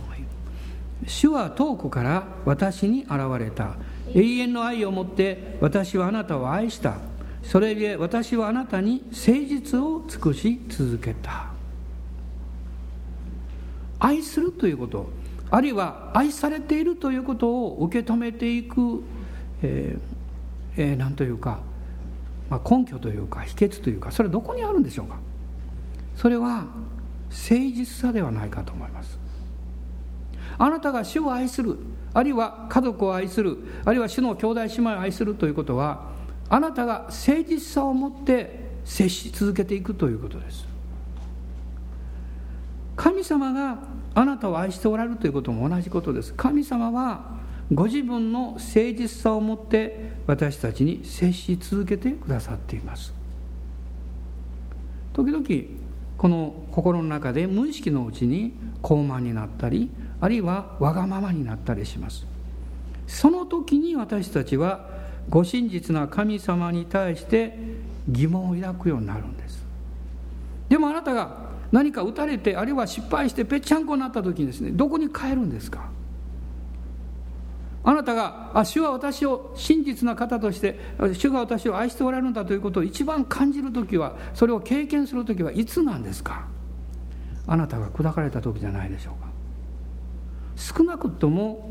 [1.07, 3.77] 主は遠くから私に現れた。
[4.15, 6.97] 永遠の愛をもって私はあなたを愛した。
[7.43, 11.51] それで私はあなたに誠実を尽くし続けた。
[13.99, 15.09] 愛するということ
[15.51, 19.03] あるいは愛されているということを受け止めていく、
[19.63, 20.01] えー
[20.77, 21.61] えー、というか、
[22.51, 25.17] まあ、根拠というか秘訣というかそれはどこにあるんでしょうか。
[26.17, 26.67] それは
[27.31, 29.22] 誠実さではないかと思います。
[30.63, 31.77] あなたが主を愛する
[32.15, 36.13] あるいは家族を愛するあるいは主の兄弟姉妹を愛するということは
[36.49, 40.69] あなたが誠実さを持って接し続けていくということです。
[42.95, 43.79] 神様が
[44.15, 46.33] あなたを愛しておられるということも同じことです。
[46.35, 47.39] 神様は
[47.75, 48.61] ご自分の誠
[48.93, 53.13] 実さを持って私たちに接し続けてくださっています。
[55.13, 55.45] 時々
[56.19, 59.91] この心の中で無意識のうちに高慢になったり
[60.23, 62.25] あるいはわがままになったりします。
[63.09, 64.89] その時に私たちは
[65.29, 67.59] ご真実な神様に対して
[68.09, 69.67] 疑問を抱くようになるんです。
[70.69, 75.91] でもあなたが何か打たれてあるいは失敗してぺっちゃんこになった時にですねどこに帰るんですか？
[77.83, 80.79] あなたがあ主は私を真実な方として
[81.15, 86.47] 主が私を愛しておられるんだということを一番感じる時はそれを経験する時はいつなんですか？
[87.49, 89.32] あなたが砕かれた時じゃないでしょうか。
[90.63, 91.71] 少なくとも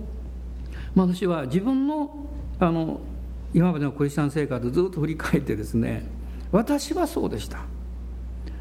[0.96, 2.28] 私は自分の
[2.60, 3.00] あの
[3.54, 6.06] 今までのクリスチャン生活ずっと振り返ってですね
[6.52, 7.60] 私はそうでした。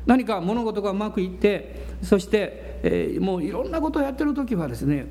[0.06, 5.06] 何か物事がうまくいってそして、えー、もういろんなことをやってる時はですね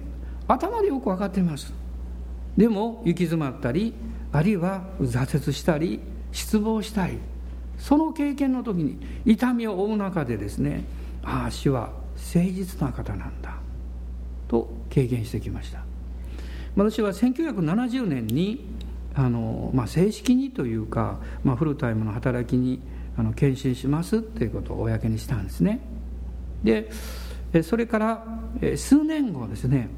[0.47, 1.73] 頭でよく分かっています。
[2.57, 3.93] でも行き詰まったり
[4.31, 5.99] あるいは挫折したり
[6.31, 7.19] 失望したり
[7.77, 10.83] その経験の時に痛みを負う中でですね
[11.23, 13.58] ああ主は誠実な方なんだ。
[14.49, 15.85] と経験してきました。
[16.75, 18.65] 私は1970年に
[19.15, 22.81] あの、まあ、正式にというか、まあ、フルタイムの働きに
[23.17, 25.79] あの献身しますっていうことを公にしたんですね。
[26.63, 26.89] で
[27.63, 28.25] それから
[28.75, 29.89] 数年後ですね。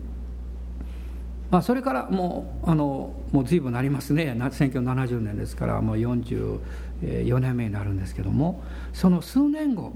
[1.50, 4.34] まあ、それからもうあのもう随分なりますね。
[4.38, 9.92] 1970年ですからもう44年目になるんですけどもその数年後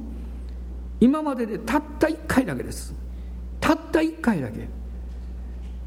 [0.99, 3.04] 今まででたった1回だけです。
[3.65, 4.67] たった1回だけ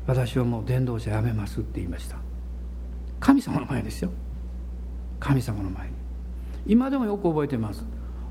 [0.05, 2.17] 私はもう伝道者やめますって言いました。
[3.21, 4.11] 神様の前ですよ。
[5.21, 5.95] 神様の前に。
[6.67, 7.85] 今でもよく覚えてます。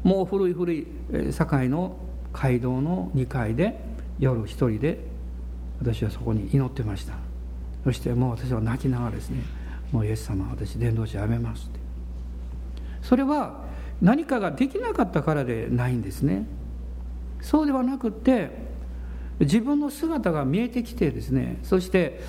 [0.04, 0.86] もう古い古い
[1.32, 1.96] 堺の
[2.34, 3.80] 街道の2階で
[4.20, 5.00] 夜一人で
[5.80, 7.14] 私はそこに祈ってました。
[7.86, 9.44] そしてもう私は泣きながらですね
[9.94, 11.80] もうイエス様私伝道者やめますって。
[13.02, 13.64] それは
[14.02, 16.46] 何かができなかったからでないんですね。
[17.40, 18.67] そうではなくって
[19.40, 22.20] 自分の姿が見えてきてですねそして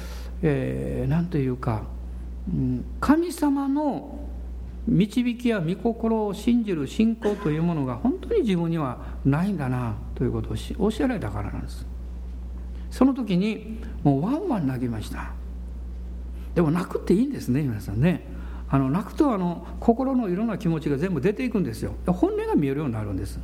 [0.43, 1.85] 何、えー、というか
[3.01, 4.19] 神様の
[4.87, 11.87] 導きや御心を信じる信仰というものが本当に自分にはないんだなということを教えられたからなんです。
[12.91, 15.33] その時にもうワンワン泣きました。
[16.55, 18.27] でも泣くっていいんですね皆さんね。
[18.71, 21.93] あの泣くとあの心のいろんな気持ちが全部出ていくんですよ。
[22.07, 23.39] 本音が見えるようになるんです。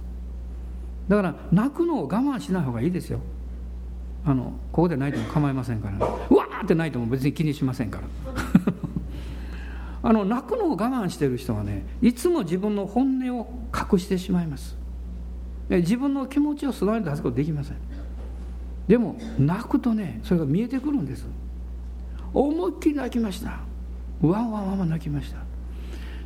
[1.09, 3.21] だから泣くのを我慢しない方がいいですよ。
[4.27, 5.99] あのここで泣いても構いませんから、ね、
[6.31, 8.05] うわーって泣いても別に気にしませんから。
[10.07, 14.77] あの泣くのを我慢してる人はねいつも自分の本音を隠してしまいます。
[15.71, 17.77] 自分の気持ちを素直に出すことできません。
[18.87, 21.27] でも泣くとねそれが見えてくるんです。
[22.35, 23.61] 思いっきり泣きました。
[24.21, 25.39] わんわんわんわん泣きました。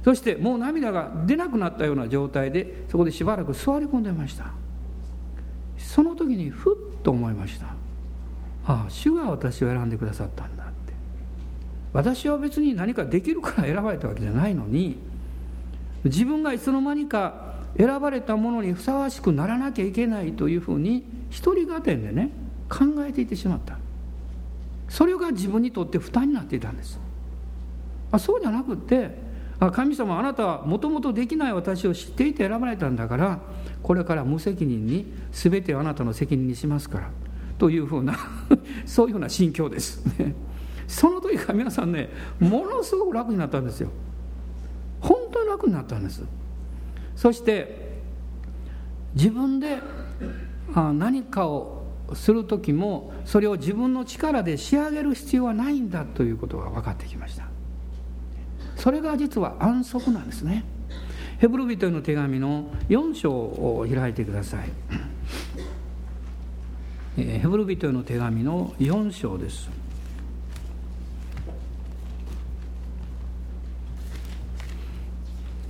[0.05, 4.53] そしてもう涙が出なくなったような状態でそこでしばらく座り込んでました。
[5.77, 7.78] その時にふっと思いました。
[8.69, 10.93] ああ主が私を選んでくださったんだって。
[11.95, 14.99] 私は別に何かできるから選ばれたわけじゃないのに
[16.05, 22.31] 自分がいつの間にか選ばれたものにふさわしくならなきゃいけないというふうに一人合点でね
[22.69, 23.79] 考えていってしまった。
[24.89, 27.01] それが自分にとって負担になっていたんです。
[28.13, 29.11] あそうじゃなくって
[29.61, 33.41] あ神様あなたはもともとできない私を知っていて選ばれたんだから
[33.83, 37.11] これから無責任に全てあなたの責任にしますから
[37.59, 38.17] というふうな
[38.87, 40.03] そういうふうな心境です。
[40.87, 42.09] その時から皆さんね
[42.41, 43.91] ものすごく楽になったんですよ。
[45.01, 46.25] 本当に楽になったんです。
[47.15, 47.99] そして
[49.15, 49.79] 自分で
[50.75, 57.49] 何かをする時もそれを自分の力で仕上げる必要はないんだということが分かってきました。
[58.77, 60.65] それが実は安息なんですね。
[61.39, 64.69] ヘブル人への手紙の4章を開いてください。
[67.25, 69.69] ヘブル人への手紙の4章です。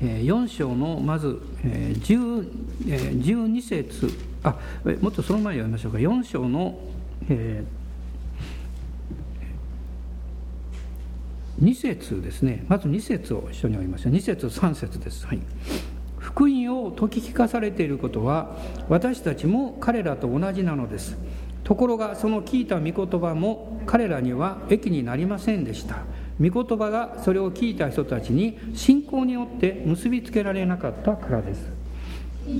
[0.01, 4.11] 4章のまず12節。
[4.44, 4.57] あ
[5.01, 5.99] もっとその前に読みましょうか。
[5.99, 6.78] 4章の、
[7.28, 12.64] えー、2節ですね。
[12.68, 14.12] まず2節を一緒に読みましょう。
[14.12, 15.40] 2節3節です、はい、
[16.28, 18.54] 福音を説き聞かされていることは
[18.90, 21.16] 私たちも彼らと同じなのです。
[21.64, 26.04] ところがその聞いた御言葉も彼らには益になりませんでした。
[26.38, 31.72] 御言葉がそれを聞いた人たちに信仰によって結びつけられなかったからです。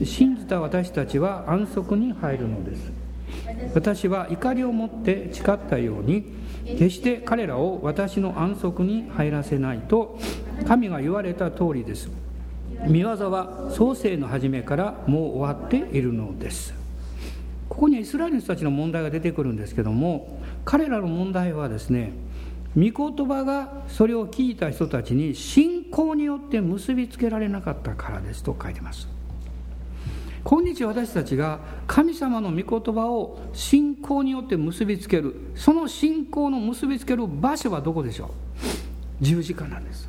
[0.05, 2.91] 信じた私たちは安息に入るのです。
[3.75, 6.25] 私は怒りを持って誓ったように
[6.65, 10.19] 決して彼らを私の安息に入らせないと
[10.67, 12.28] 神が言われた通りです。
[12.87, 16.75] 見業は創世の初めからもう終わっているのです。
[17.69, 22.13] ここにイスラエルの人たちの問題が出てくるんですけども彼らの問題はですね
[22.77, 29.09] 御言葉がそれを聞いた人たちに信仰によって結びつけられなかったからですと書いてます。
[30.45, 38.29] 今日私たちが神様の御言葉を信仰によって結びつけるその信仰の結びつける場所はどこでしょう？
[39.21, 40.09] 十字架なんです。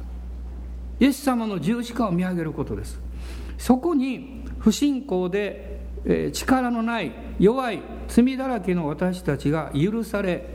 [1.00, 3.00] イエス様の十字架を見上げることです。
[3.58, 5.80] そこに不信仰で、
[6.34, 10.45] 力のない弱い罪だらけの私たちが許され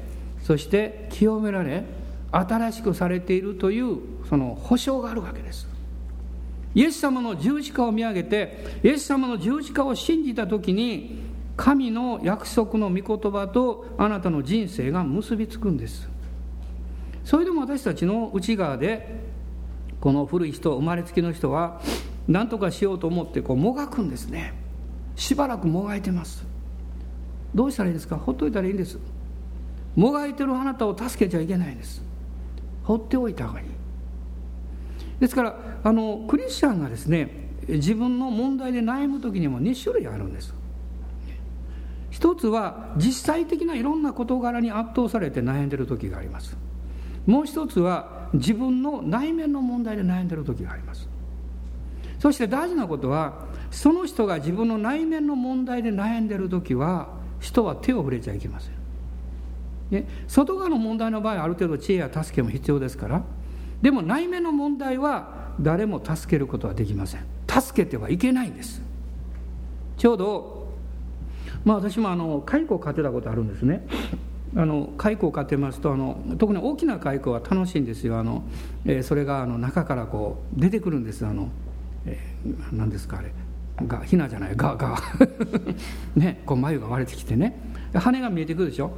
[0.42, 1.84] そして清められ
[2.32, 5.68] 新しくされているというその保証があるわけです。
[6.74, 11.20] イエス様の十字架を見上げてイエス様の十字架を信じた時に
[11.56, 16.08] 神の約束の御言葉とあなたの人生が結びつくんです。
[17.22, 19.33] それでも私たちの内側で
[20.04, 21.80] この古い人生まれつきの人は
[22.28, 24.52] 何とかしようと思ってこうもがくんですね。
[25.16, 26.44] しばらくもがいてます。
[27.54, 28.18] どうしたらいいですか？
[28.18, 28.98] ほっといたらいいんです。
[29.96, 32.02] もがいてるあなたを助けちゃいけないんです。
[32.82, 33.66] 放っておいた方がいい。
[35.20, 40.52] ですからあのクリスチャンがですね自分の問題で悩む時にも2種類あるんです。
[42.10, 46.58] 一つは実際的ないろんな事柄に圧倒されて悩んでる時があります。
[47.24, 51.08] もう一つは自分の内面の問題で悩んでる時があります。
[52.18, 57.08] そして大事なことはその人が自分の内面の問題で悩んでる時は
[57.40, 58.72] 人は手を触れちゃいけません、
[59.90, 63.22] ね、外側の問題の場合ある程度知恵や助けも必要ですから
[63.82, 67.26] でも内面の問題は誰も助けることはできません。
[67.46, 68.82] 助けてはいけないんです。
[69.98, 70.72] ちょうど
[71.64, 73.86] まあ私もあの蚕を飼ってたことあるんですね。
[74.56, 78.18] あの蚕を飼ってますとあの特に大きな蚕は楽しいんですよ。
[78.18, 78.44] あの、
[78.84, 81.48] えー、それがあの中からこう出てくるんですあの、
[82.06, 83.32] えー、何ですかあれ。
[83.86, 84.56] がひなじゃない。
[84.56, 84.96] がが。
[86.14, 87.58] ねこう眉が割れてきてね。
[87.92, 88.92] 羽が見えてくるでしょ。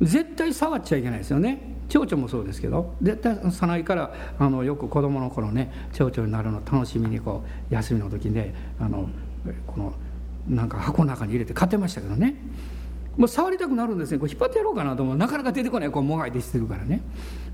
[0.00, 1.76] 絶対触っちゃいけないですよね。
[1.88, 2.94] 蝶々もそうですけど。
[3.00, 9.08] 絶対さないからあのよく子供の頃ね蝶々になるの楽しみにこう休みの時ねあの
[9.66, 9.92] この
[10.48, 12.34] なんか箱の中に入れて買ってましたけどね。
[13.18, 14.18] もう触りたくなるんですね。
[14.18, 15.16] こう引っ張ってやろうかなと思う。
[15.16, 15.90] なかなか出てこない。
[15.90, 17.02] こうもがいてしてるからね。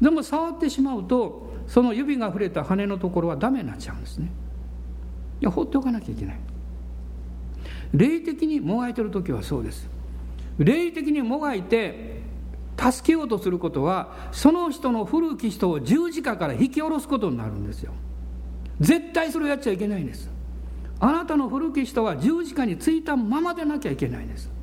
[0.01, 4.31] でも触ってしまうとその指が触れた羽のところはダメになっちゃうんですね。
[5.41, 6.39] いや放っておかなきゃいけない。
[7.95, 9.89] 霊的にもがいてる時はそうです。
[10.59, 12.21] 霊的にもがいて
[12.79, 17.93] 助けようとすることはその人の古き人を十字架から引き下ろすことになるんですよ。
[18.81, 20.29] 絶対それをやっちゃいけないんです。
[21.01, 24.54] あなたの古き人は十字架についたままでなきゃいけないんです。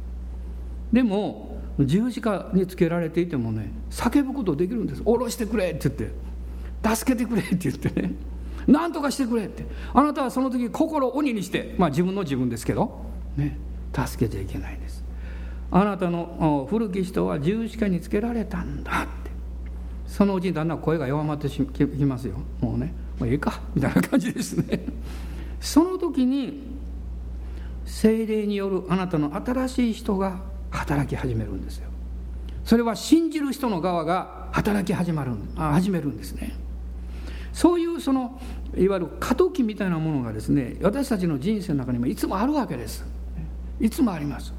[0.92, 5.04] でも十字架につけられていてもね叫ぶことできるんです。
[5.04, 6.32] 下ろしてくれって言って。
[6.96, 8.14] 助けてくれって言ってね。
[8.68, 9.66] 何とかしてくれって。
[9.94, 13.06] あなたはその時心を鬼にしてまあ自分の自分ですけど
[13.38, 13.58] ね
[13.94, 15.04] 助けちゃいけないんです。
[15.72, 19.32] あなたの古き人は十字架につけられたんだって。
[20.06, 21.62] そのうちにだんだん声が弱まってき
[22.06, 22.36] ますよ。
[22.60, 24.84] もうねもういいかみたいな感じですね。
[25.62, 26.64] その時に
[27.86, 31.90] 精霊によるあなたの新しい人が働き始めるんですよ。
[32.64, 36.54] それは信じる人の側が働き始まるあ始めるんですね。
[37.54, 38.40] そういうその
[38.78, 43.06] いわゆる過渡期みたいなものがですね私たちの人生の中にもいつもあるわけです。
[43.80, 44.54] いつもあります。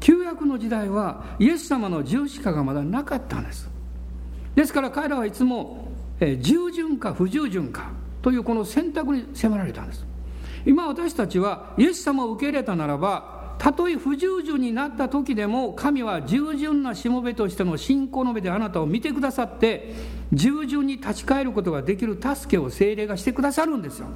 [0.00, 3.68] 旧約の時代はイエス様の十字架がまだなかったんです。
[4.54, 5.88] ですから彼らはいつも、
[6.20, 7.90] え従順か不従順か
[8.22, 10.04] というこの選択に迫られたんです。
[10.66, 19.94] 今私たちはイエス様を受け入れたならばたとえ不従順になった時でも神は従順なしもべとしての信仰の目であなたを見てくださって
[20.32, 24.06] 従順に立ち返ることができる助けを精霊がしてくださるんですよ。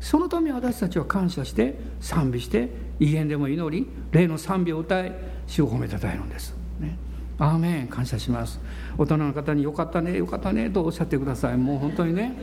[0.00, 2.68] そのため私たちは感謝して賛美して
[3.00, 5.12] 威厳でも祈り霊の賛美を歌い
[5.46, 6.98] 主を褒めたたえるんです、ね、
[7.38, 7.88] アーメン。
[7.88, 8.60] 感謝します。
[8.98, 11.56] 大人の方によかったねよかったねとおっしゃってください。
[11.56, 12.34] もう本当にね。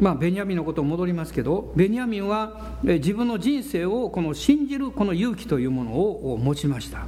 [0.00, 7.06] まあ、ベニヤミンのことを戻りますけどベニヤミンは自分の人生をこの信じるこの勇気というものを持ちました。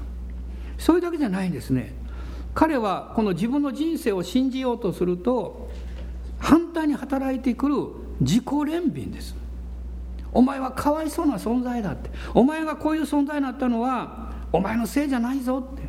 [0.78, 1.94] それだけじゃないんですね。
[2.54, 5.70] 彼はこの自分の人生を信じようとすると
[6.38, 7.74] 反対に働いてくる
[8.20, 9.34] 自己憐憫です。
[10.34, 12.10] お前はかわいそうな存在だって。
[12.34, 15.82] お前がこういう存在になったのはお前のせいじゃないぞって。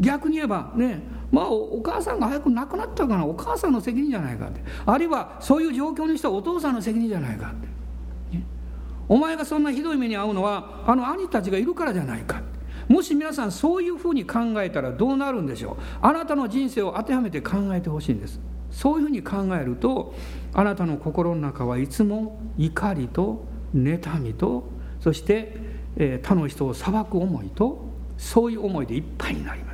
[0.00, 1.00] 逆に言えばね
[1.34, 4.62] まあお母さんが早く亡くなったからお母さんの責任じゃないかって。
[4.86, 7.54] あるいはそういう状況にしたお父さんの責任じゃないかっ
[8.30, 8.44] て、ね、
[9.08, 12.40] お前がそんなひどい目に遭うのはあの兄たちがいるからじゃないか
[12.88, 15.76] もし皆さんそういうふうに考えたらどうなるんでしょう。
[16.02, 18.40] あなたの人生を当てはめて考えてほしいんです。
[18.70, 20.14] そういうふうに考えると
[20.52, 24.68] あなたの心の中はいつも怒りと妬みと
[25.00, 25.56] そして、
[25.96, 27.84] え、他の人を裁く思いと
[28.16, 29.73] そういう思いでいっぱいになりま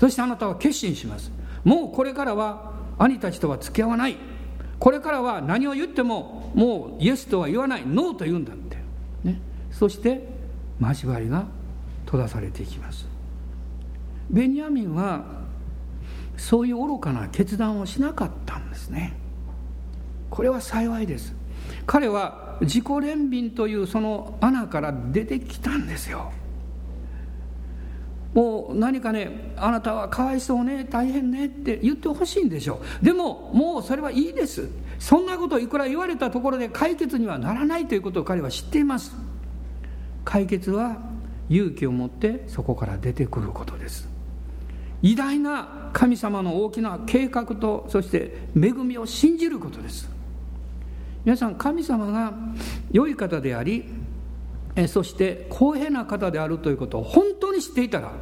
[0.00, 1.30] そしてあなたは決心します。
[1.62, 4.16] もうこれからは兄たちとは付き合わない。
[4.78, 7.86] これからは何を言ってももうイエスとは言わない。
[7.86, 8.78] ノーと言うんだって、
[9.24, 9.38] ね、
[9.70, 10.26] そして
[10.80, 11.44] 交わりが
[12.06, 13.06] 閉ざされていきます。
[14.30, 15.22] ベニヤミンは
[16.38, 19.12] そういう愚かな決断をしなかったんですね。
[20.30, 21.34] これは幸いです。
[21.84, 26.32] 彼は自己憐憫というその穴から出てきたんですよ。
[28.34, 33.04] もう何かねあなたはかわいそうね大変ねって言ってほしいんでしょう。
[33.04, 34.68] でももうそれはいいです。
[34.98, 39.12] そんなことをいくら言われたところで解決にはならないということを彼は知っています。
[40.24, 40.98] 解決は
[41.48, 44.08] 勇気を持ってそこから出てくることです。
[45.02, 50.08] 偉大な神様の大きな計画とそして恵みを信じることです。
[51.24, 52.32] 皆さん神様が
[52.92, 53.84] 良い方であり
[54.76, 58.12] えそして公平な方であるということを本当に知っていたら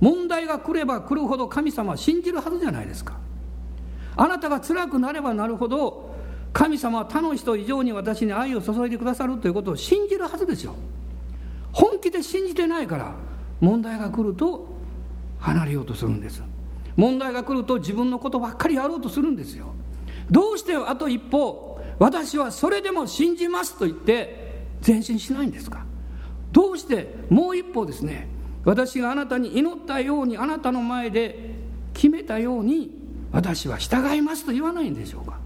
[0.00, 3.18] 問題が来れば来るほど神様は信じるはずじゃないですか。
[4.16, 6.14] あなたが辛くなればなるほど
[6.52, 10.74] 神様は他の人以上に私に愛を注いでくださるということを信じるはずですよ。
[11.72, 13.14] 本気で信じてないから
[13.60, 14.66] 問題が来ると
[15.38, 16.42] 離れようとするんです。
[16.96, 19.66] 問題が来ると自分のことばっかりやろうとするんですよ。
[20.30, 21.80] どうしてあと一歩。
[21.98, 24.47] 私はそれでも信じますと言って
[24.86, 25.84] 前進しないんですか？
[26.52, 28.28] どうしてもう一歩ですね
[28.64, 31.54] 私があなたに祈ったようにあなたの前で
[31.94, 32.90] 決めたように
[33.32, 35.38] 私は従いますと言わないんでしょうか？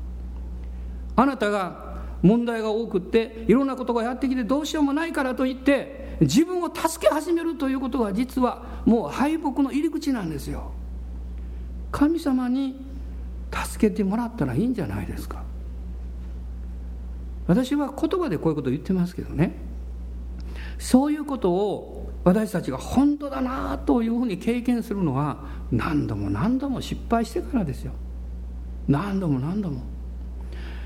[1.17, 10.73] あなたが問題が多くっていろんなことがやってきてどうしようもないからといって自分を助け始めるということが実はもう敗北の入り口なんですよ。
[11.91, 12.77] 神様に
[13.53, 15.43] 助けてもらったらいいんじゃないですか？
[17.47, 19.57] 私は言葉でこういうことを言ってますけどね。
[20.79, 27.93] そういうことを私たちが本当だなというふうに経験するのは何度も何度も失敗してからですよ。
[28.89, 29.83] 何度も何度も。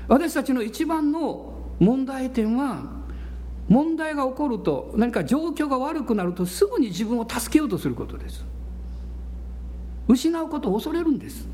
[0.07, 2.83] 私たちの一番の問題点は
[3.67, 8.45] 問題が起こると何か状況が悪くなるとすぐに自分を助けようとすることです。
[10.07, 11.47] 失うことを恐れるんです、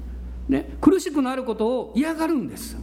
[0.47, 2.77] ね、苦しくなることを嫌がるんです。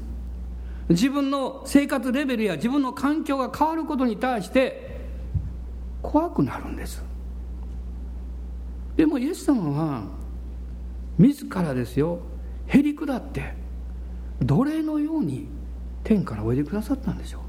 [0.91, 4.99] 自分の生活レベルや自分の環境が変わることに対して
[6.03, 7.03] 怖くなるんです。
[8.97, 10.03] でもイエス様は
[11.17, 12.19] 自らですよ
[12.67, 13.55] へり下って
[14.41, 15.47] 奴隷のように
[16.03, 17.41] 天からおいでくださったんでしょう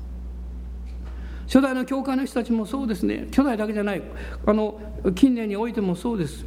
[1.45, 3.27] 初代の教会の人たちもそうですね。
[3.31, 4.03] 初代だけじゃない。
[4.45, 4.79] あの
[5.15, 6.45] 近年においてもそうです。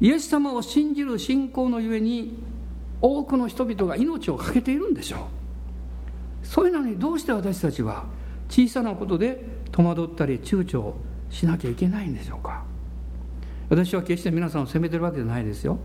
[0.00, 2.38] イエス様を信じる信仰のゆえに
[3.02, 5.41] 多くの人々が命を懸けているんでしょう。
[6.52, 8.04] そういうのにどうして私たちは
[8.50, 10.92] 小さなことで戸惑ったり躊躇
[11.30, 12.62] しなきゃいけないんでしょうか？
[13.70, 15.78] 私は決して皆さんを責めてるわけじゃないですよ。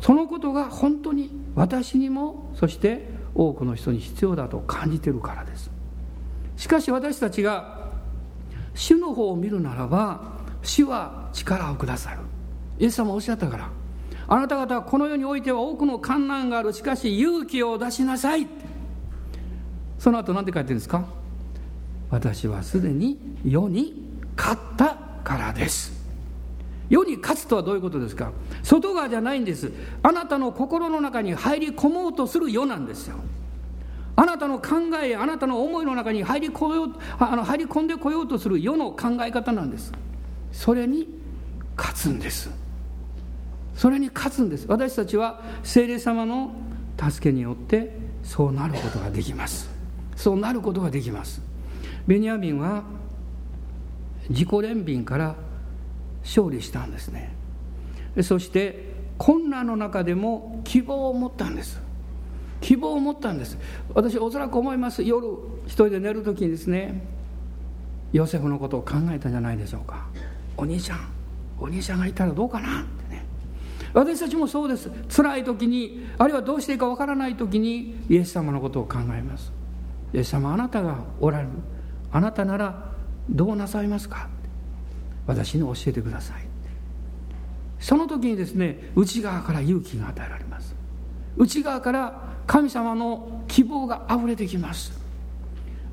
[0.00, 5.70] そのことが本当に私にもそして多くの人に必要だと感じてるからです。
[6.56, 7.90] しかし私たちが
[8.74, 10.32] 主の方を見るならば
[10.62, 12.20] 主は力をくださる。
[12.78, 13.68] イエス様おっしゃったから
[14.28, 16.72] あなた方はこの世においては多くの困難がある。
[16.72, 18.46] しかし勇気を出しなさい。
[19.98, 21.04] その後何て書いてるんですか？
[22.10, 25.92] 私はすでに世に勝ったからです。
[26.88, 28.30] 世に勝つとはどういうことですか？
[28.62, 29.72] 外側じゃないんです。
[30.02, 33.16] あなたの心の中に入り込もうとする世なんですよ。
[34.14, 39.92] あなたの考えあなたの思いの中に入りこようあの入り込んでこようとする世の考え方なんです。
[40.52, 41.08] それに
[41.76, 42.50] 勝つんです。
[43.74, 44.66] それに勝つんです。
[44.68, 46.52] 私たちは聖霊様の
[46.98, 49.75] 助けによってそうなることができます。
[50.16, 51.40] そうなることができます。
[52.06, 52.82] ベニヤミンは
[54.28, 55.36] 自己憐憫から
[56.24, 57.32] 勝利したんですね。
[58.22, 61.80] そして困難の中でも希望を持ったんです。
[62.60, 63.58] 希望を持ったんです。
[63.94, 65.02] 私おそらく思います。
[65.02, 65.26] 夜
[65.66, 67.04] 一人で寝る時にですね
[68.12, 70.06] ヨセフのことを考えたんじゃないでしょうか。
[70.56, 71.08] お兄ちゃん
[71.60, 72.82] お兄ちゃんがいたらどうかな？
[72.82, 73.24] ってね。
[73.92, 74.90] 私たちもそうです。
[75.08, 79.52] 辛い時にあるいはどうしていいかわからない時にイエス様のことを考えます。
[80.16, 81.50] イエス様あなたがおられる。
[82.10, 82.90] あなたなら
[83.28, 84.28] どうなさいますか？
[85.26, 86.46] 私に教えてください。
[87.78, 90.74] その時にですね内側から勇気が与えられます。
[91.36, 94.98] 内側から神様の希望があふれてきます。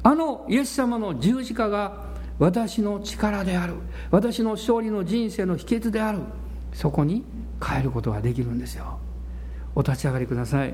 [0.04, 2.06] あのイエス様の十字架が
[2.40, 3.74] 私の力である。
[4.10, 6.20] 私の勝利の人生の秘訣である。
[6.74, 7.26] そこに
[7.62, 9.00] 変えることができるんですよ。
[9.76, 10.74] お立ち上がりください。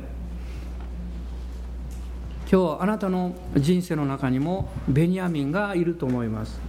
[2.52, 6.60] 今日あなたの人生の中にもベニヤミンがいると思います。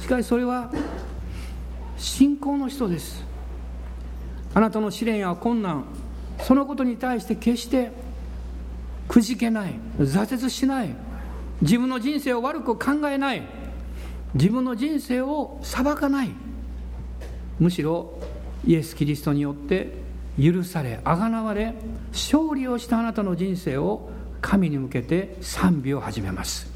[0.00, 0.70] しかしそれは
[1.96, 3.24] 信仰の人です。
[4.52, 5.84] あなたの試練や困難
[6.42, 7.92] そのことに対して決して
[9.08, 10.94] くじけない挫折しない
[11.60, 13.42] 自分の人生を悪く考えない
[14.34, 16.30] 自分の人生を裁かない
[17.58, 18.18] むしろ
[18.66, 19.92] イエス・キリストによって
[20.38, 21.74] 許されあがなわれ
[22.12, 24.10] 勝利をしたあなたの人生を
[24.46, 26.70] 神に向けて賛美を始めます。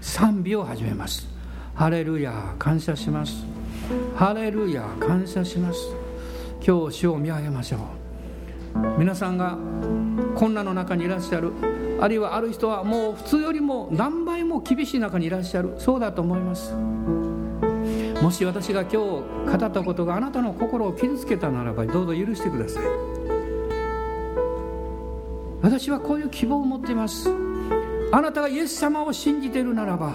[0.00, 1.26] 賛美を始めます。
[1.74, 3.44] ハレルヤ感謝します。
[4.14, 5.92] ハレルヤ感謝します。
[6.64, 7.80] 今日主を見上げましょう。
[9.00, 9.58] 皆さんが
[10.36, 11.50] 困難の中にいらっしゃる。
[12.00, 15.74] あるいはある人はもう普通よりも何倍も厳しい中にいらっしゃる。
[15.78, 16.74] そうだと思います。
[18.22, 19.22] もし私が今日語
[19.52, 23.05] ったことがあなたの心を傷つけたならばどうぞ許してください。
[25.66, 27.28] 私はこういう希望を持っています。
[28.12, 30.12] あなたがイエス様を信じているならば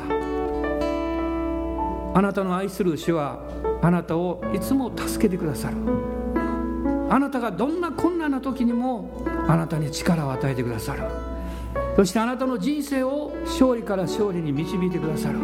[2.14, 3.44] あなたの愛する主は
[3.82, 5.76] あなたをいつも助けてくださる。
[7.10, 11.04] あなたがどんな困難な時にもあなたに力を与えてくださる。
[11.98, 15.40] そしてあなたの人生を勝利から勝利に導いてくださる。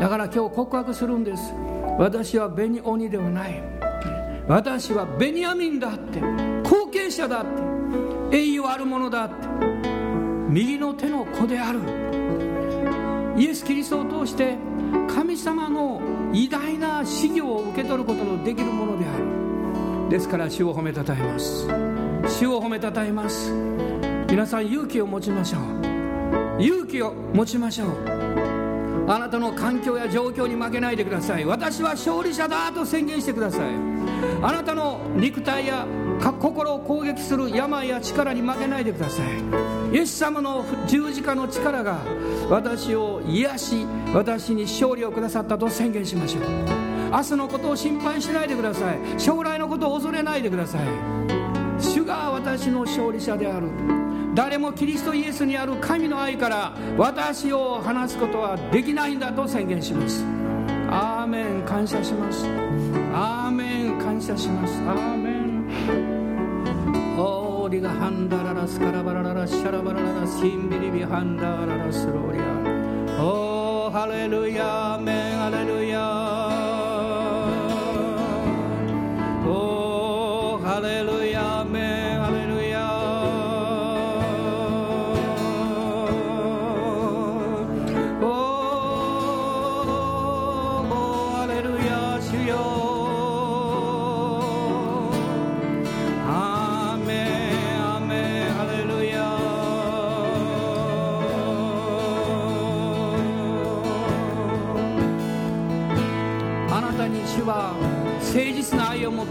[0.00, 1.52] だから今日告白するんです。
[1.98, 3.62] 私はベニオニではない。
[4.48, 6.22] 私はベニヤミンだって
[6.62, 8.07] 後継者だって。
[8.30, 9.30] 栄誉あるものだ
[10.48, 11.80] 右の手の子である。
[13.36, 14.56] イエス・キリストを通して
[15.14, 16.00] 神様の
[16.32, 20.10] 偉大な修行を受け取ることのできるものである。
[20.10, 21.68] ですから主を褒めたたえます。
[22.26, 23.52] 主を褒めたたえます。
[24.30, 26.62] 皆さん勇気を持ちましょう。
[26.62, 27.88] 勇気を持ちましょう。
[29.10, 31.44] あなたの環境や状況に負けないでください。
[31.46, 33.70] 私は勝利者だと宣言してください。
[34.42, 35.86] あなたの肉体や
[36.22, 39.26] 心を攻撃する病や力に負けないでください。
[39.92, 41.98] イエス様の十字架の力が
[42.50, 46.42] 私を癒し私に勝利をくださったと宣言しましょう。
[47.10, 48.98] 明日のことを心配しないでください。
[49.16, 50.80] 将来のことを恐れないでください。
[51.80, 53.68] 主が私の勝利者である。
[54.34, 60.24] 誰もキリストイエスにある神の愛から私を離すことはできないんだと宣言します。
[60.90, 61.62] アーメン。
[61.62, 62.46] 感謝します。
[63.12, 63.98] アーメン。
[63.98, 64.80] 感謝します。
[64.86, 65.37] アーメン。
[67.68, 72.42] ーリがハンダララスカラバラララシャラバラララシンビリビハンダララスローリア。
[73.22, 76.37] おーハレルヤメンハレルヤー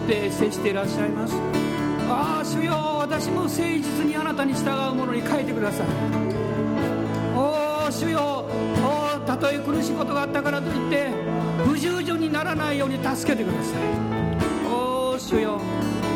[0.07, 1.35] って接していらっしゃいます。
[2.09, 5.87] ああ主よ私も誠実にあなたに従うものに変えてください。
[7.35, 8.45] おお主よ
[8.81, 11.09] おたとえ苦しいことがあったからといって
[11.65, 13.81] 不従順にならないように助けてください。
[14.71, 15.59] おお主よ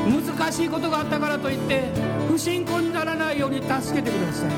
[0.07, 1.89] 難しいことがあったからといって
[2.29, 4.51] 不信仰にならないように助けてください。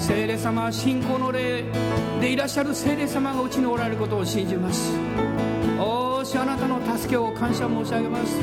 [0.00, 1.64] 聖霊様は信仰の霊
[2.20, 4.92] でいらっしゃる聖霊様がうちにおられることを信じます。
[6.34, 8.40] しあなたの助けを感謝申し上げます。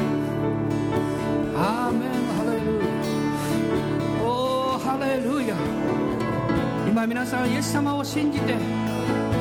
[1.57, 2.11] アーメン。
[2.37, 4.23] ハレルヤ。
[4.23, 5.57] おーハレルヤ。
[6.87, 8.55] 今皆さんイエス様を信じて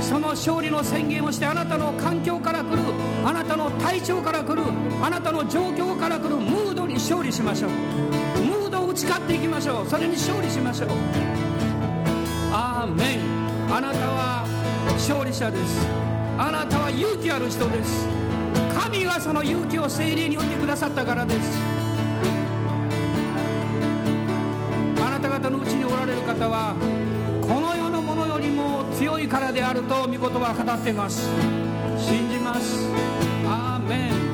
[0.01, 2.83] その勝利の宣言をしてあなたの環境から来る
[3.25, 4.63] あなたの体調から来る
[5.01, 7.71] あなたの状況から来るムードに勝利しましょう。
[7.71, 9.87] ムードを打ち勝っていきましょう。
[9.87, 10.89] それに勝利しましょう。
[12.53, 13.73] アーメン。
[13.73, 14.45] あなたは
[14.95, 15.87] 勝利者です。
[16.37, 18.30] あなたは勇気ある人です。
[18.91, 21.59] 神がその勇気を精霊によってくださったからです。
[25.01, 26.75] あなた方のうちにおられる方は
[27.41, 31.29] この世のものよりも強いからであると御言葉は語っています。
[31.99, 32.89] 信じます。
[33.47, 34.30] アーメン。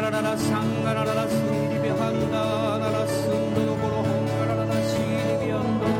[0.00, 1.36] ラララサンガラララスイ
[1.68, 5.04] リビハンダララスンドロボロホンガラララシリ
[5.44, 5.92] ビアンドリ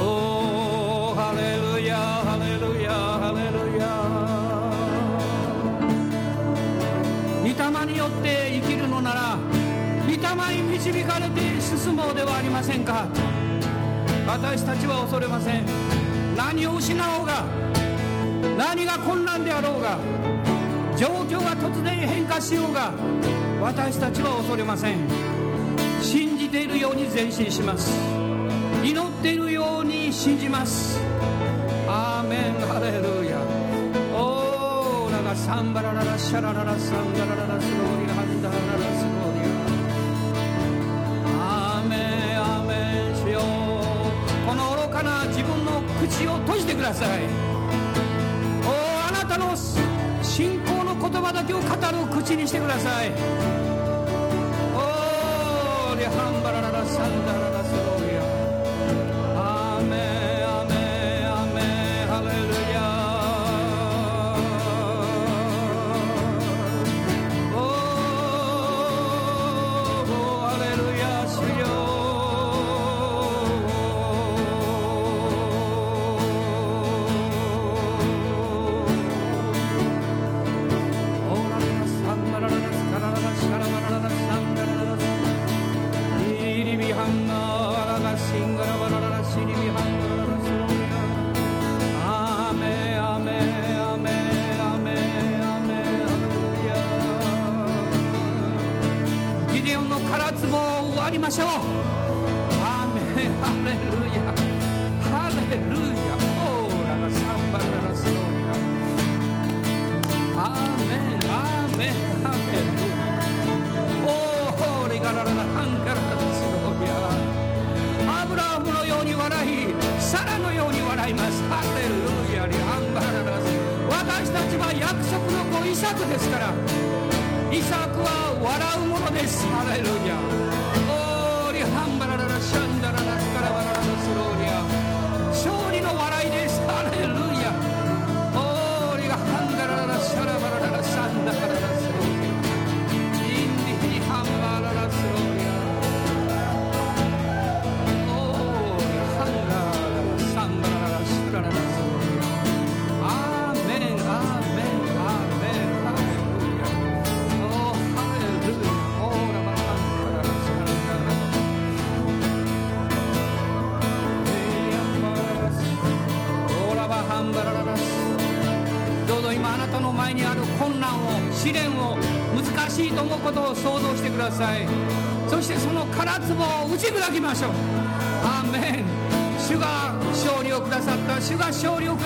[0.00, 3.84] オおーハレルヤハレルヤハレルヤ
[7.42, 8.26] 御霊によって
[8.62, 9.38] 生きるのなら
[10.06, 10.16] 御霊
[10.62, 13.08] に導かれて進もうではありませんか。
[14.26, 15.64] 私たちは恐れません。
[16.36, 17.44] 何を失おうが
[18.56, 19.98] 何が困難であろうが
[21.00, 22.92] 状況が突然変化しようが
[23.58, 24.98] 私たちは恐れません。
[26.02, 27.90] 信じているように前進します。
[28.84, 31.00] 祈っているように信じます。
[31.88, 32.52] アーメン。
[32.68, 33.40] ハレルヤ。
[34.12, 39.40] オーラがサンバラララシャラララサンガラララスローリハンダララスローリ
[41.40, 43.42] アーメンアーメンしよう。
[44.46, 47.22] この愚かな自分の口を閉じてください。
[48.66, 48.68] お
[49.08, 49.56] あなたの
[51.30, 51.72] 葉だけを語る
[52.22, 53.10] 口にしてください。
[54.74, 57.59] おーリハンバラララサンダララ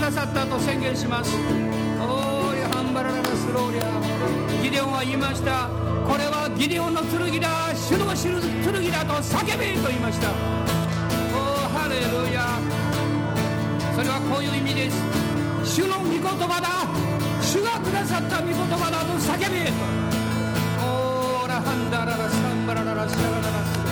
[0.04, 1.34] ださったと宣言します。
[1.34, 4.62] おーいハンバラララスローリア。
[4.62, 5.70] ギデオンは言いました。
[6.04, 8.36] これはギデオンの剣だ主の剣
[8.92, 10.28] だと叫べと言いました。
[10.28, 12.60] おーハレルヤ。
[13.96, 15.00] それはこういう意味です。
[15.64, 16.84] 主の御言葉だ。
[17.40, 19.72] 主がくださった御言葉だと叫べ
[20.84, 23.83] オーラハンダララサンバラララシャラララス。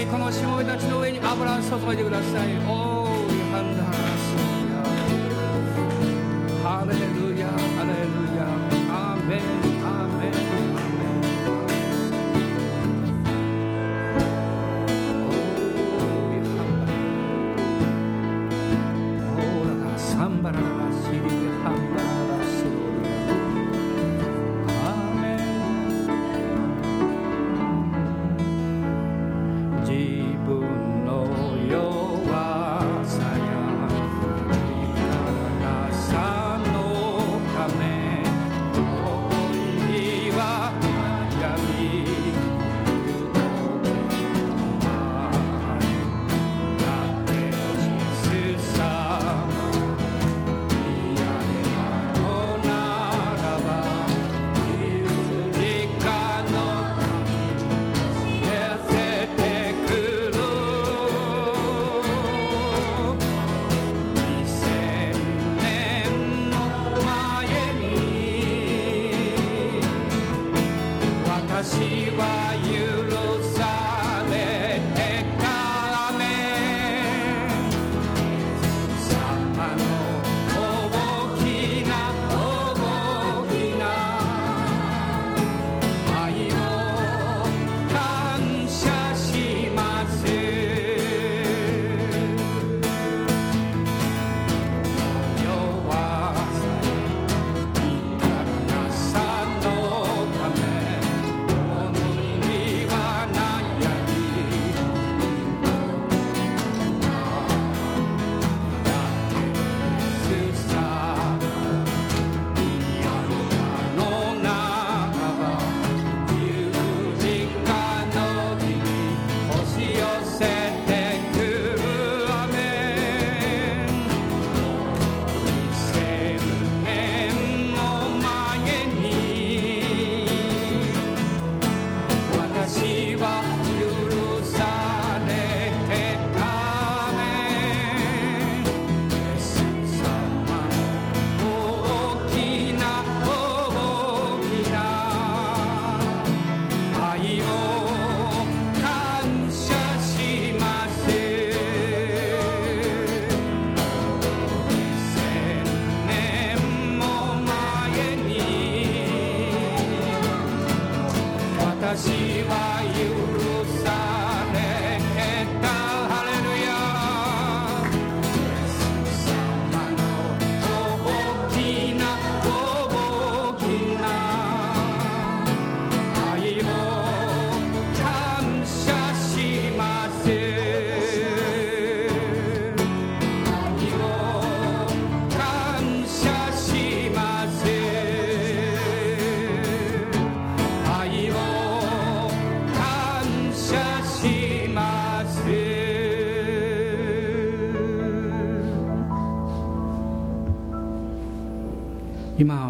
[0.00, 2.91] いこのしもべたちの上に油を注いでください。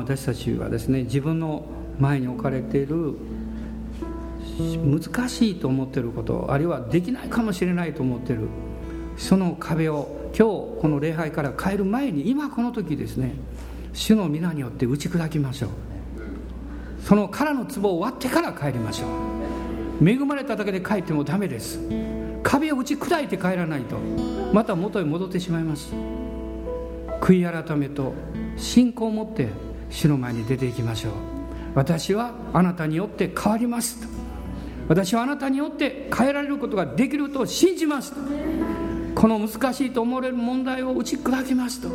[0.02, 1.64] 私たちはですね自分の
[1.98, 3.14] 前に置かれている
[4.58, 8.48] 難しいと思っていることあるいはできないかもしれないと思っている
[9.16, 13.34] その壁を今日この礼拝から変える前に今この時ですね
[13.92, 15.70] 主の皆によって打ち砕きましょう。
[17.06, 19.06] その殻の壺を割ってから帰りましょ
[20.00, 20.08] う。
[20.08, 21.78] 恵まれただけで帰ってもダメです。
[22.42, 23.98] 壁を打ち砕いて帰らないと。
[24.52, 25.92] また元へ戻ってしまいます。
[27.20, 28.14] 悔い改めと
[28.56, 29.48] 信仰を持って
[29.92, 31.12] 主の前に出ていきましょう。
[31.74, 34.00] 私はあなたによって変わります。
[34.00, 34.08] と
[34.88, 38.12] 私はあなたによって変えられることができると信じます。
[38.12, 38.16] と
[39.14, 41.80] この難しいと思われる問題を打ち砕きます。
[41.80, 41.88] と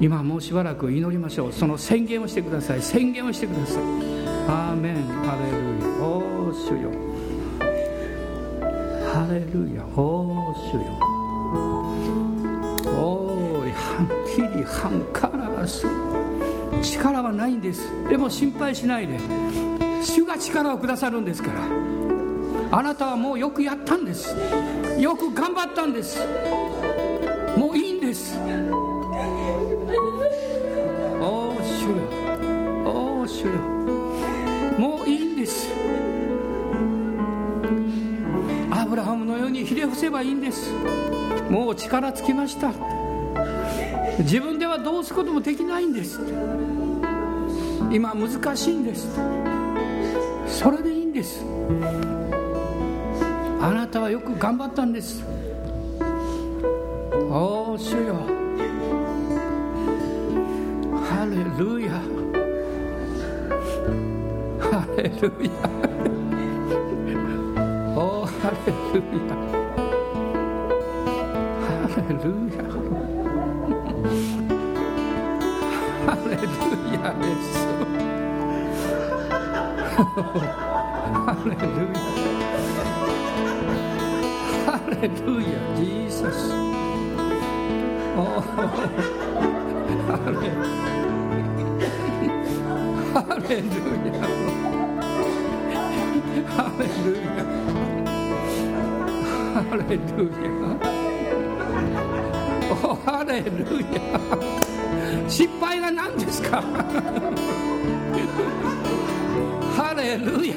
[0.00, 1.52] 今もうしばらく祈りましょう。
[1.52, 2.82] その宣言をしてください。
[2.82, 3.82] 宣言をしてください。
[4.48, 4.96] アーメン。
[5.24, 6.06] ハレルヤ。
[6.06, 6.90] おー主よ。
[9.12, 9.84] ハレルヤ。
[9.96, 10.80] おー主よ。
[12.90, 13.72] おーい。
[13.72, 15.86] ハンキリハンカラス
[16.82, 17.88] 力はないんです。
[18.08, 19.18] でも心配しないで。
[20.02, 21.60] 主が力をくださるんですから。
[22.78, 24.34] あなたはもうよくやったんです。
[24.98, 26.20] よく頑張ったんです。
[27.56, 28.38] もういいんです。
[31.20, 31.94] おお主よ。
[32.86, 33.52] おお主よ。
[34.78, 35.68] もういいんです。
[38.70, 40.72] アブラハムのようにひれ伏せばいいんです。
[41.48, 42.72] もう力尽きました。
[44.20, 44.51] 自分
[44.92, 46.20] どうすることもできないんです。
[47.90, 49.08] 今難しいんです。
[50.46, 51.42] それでいいんです。
[53.58, 55.24] あなたはよく頑張ったんです。
[57.30, 58.16] おお主よ。
[61.08, 61.92] ハレルヤ。
[64.60, 65.50] ハレルヤ。
[67.96, 69.61] おおハレルヤ。
[76.04, 76.42] ハレル
[76.94, 77.44] ヤです
[81.24, 81.36] ハ
[93.36, 93.48] レル
[94.10, 94.16] ヤ
[103.14, 103.42] ハレ
[105.32, 106.60] 失敗が何ですか？
[109.74, 110.54] ハレルヤ。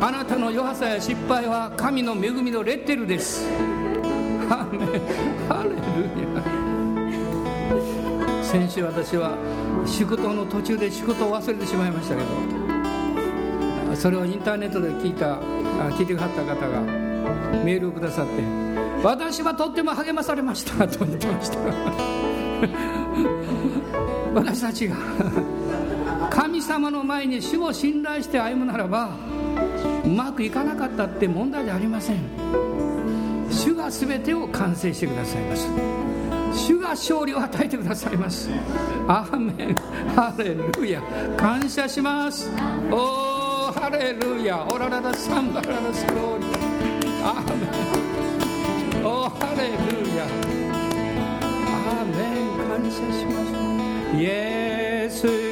[0.00, 3.46] あなたの弱さや失敗は神の恵みのレッテルです。
[4.48, 4.86] ハレル
[6.34, 6.42] ヤ。
[8.42, 9.36] 先週私は
[9.86, 12.22] 仕事の途中で仕事を忘れてしまいましたけ
[13.90, 15.36] どそれをインターネットで聞いた
[15.96, 16.80] 聞いてくださった方が
[17.64, 18.32] メールをくださって
[19.02, 21.58] 私はとっても励まされましたと言ってました。
[24.34, 24.96] 私たちが。
[26.30, 29.10] 神様の前に主を信頼して歩むならば
[30.04, 32.16] うまくいかなかったって問題じゃありません。
[33.50, 35.68] 主が全てを完成してくださいます。
[36.54, 38.50] 主が勝利を与えてくださいます。
[39.08, 39.74] アーメン。
[40.14, 41.02] ハレルヤ。
[41.36, 42.50] 感謝します。
[42.90, 44.66] おーハレルヤ。
[44.70, 47.66] オラララサンバララスローリーアーメ
[49.02, 49.06] ン。
[49.06, 50.61] おーハレルヤ。
[52.82, 55.51] メン感謝しますイ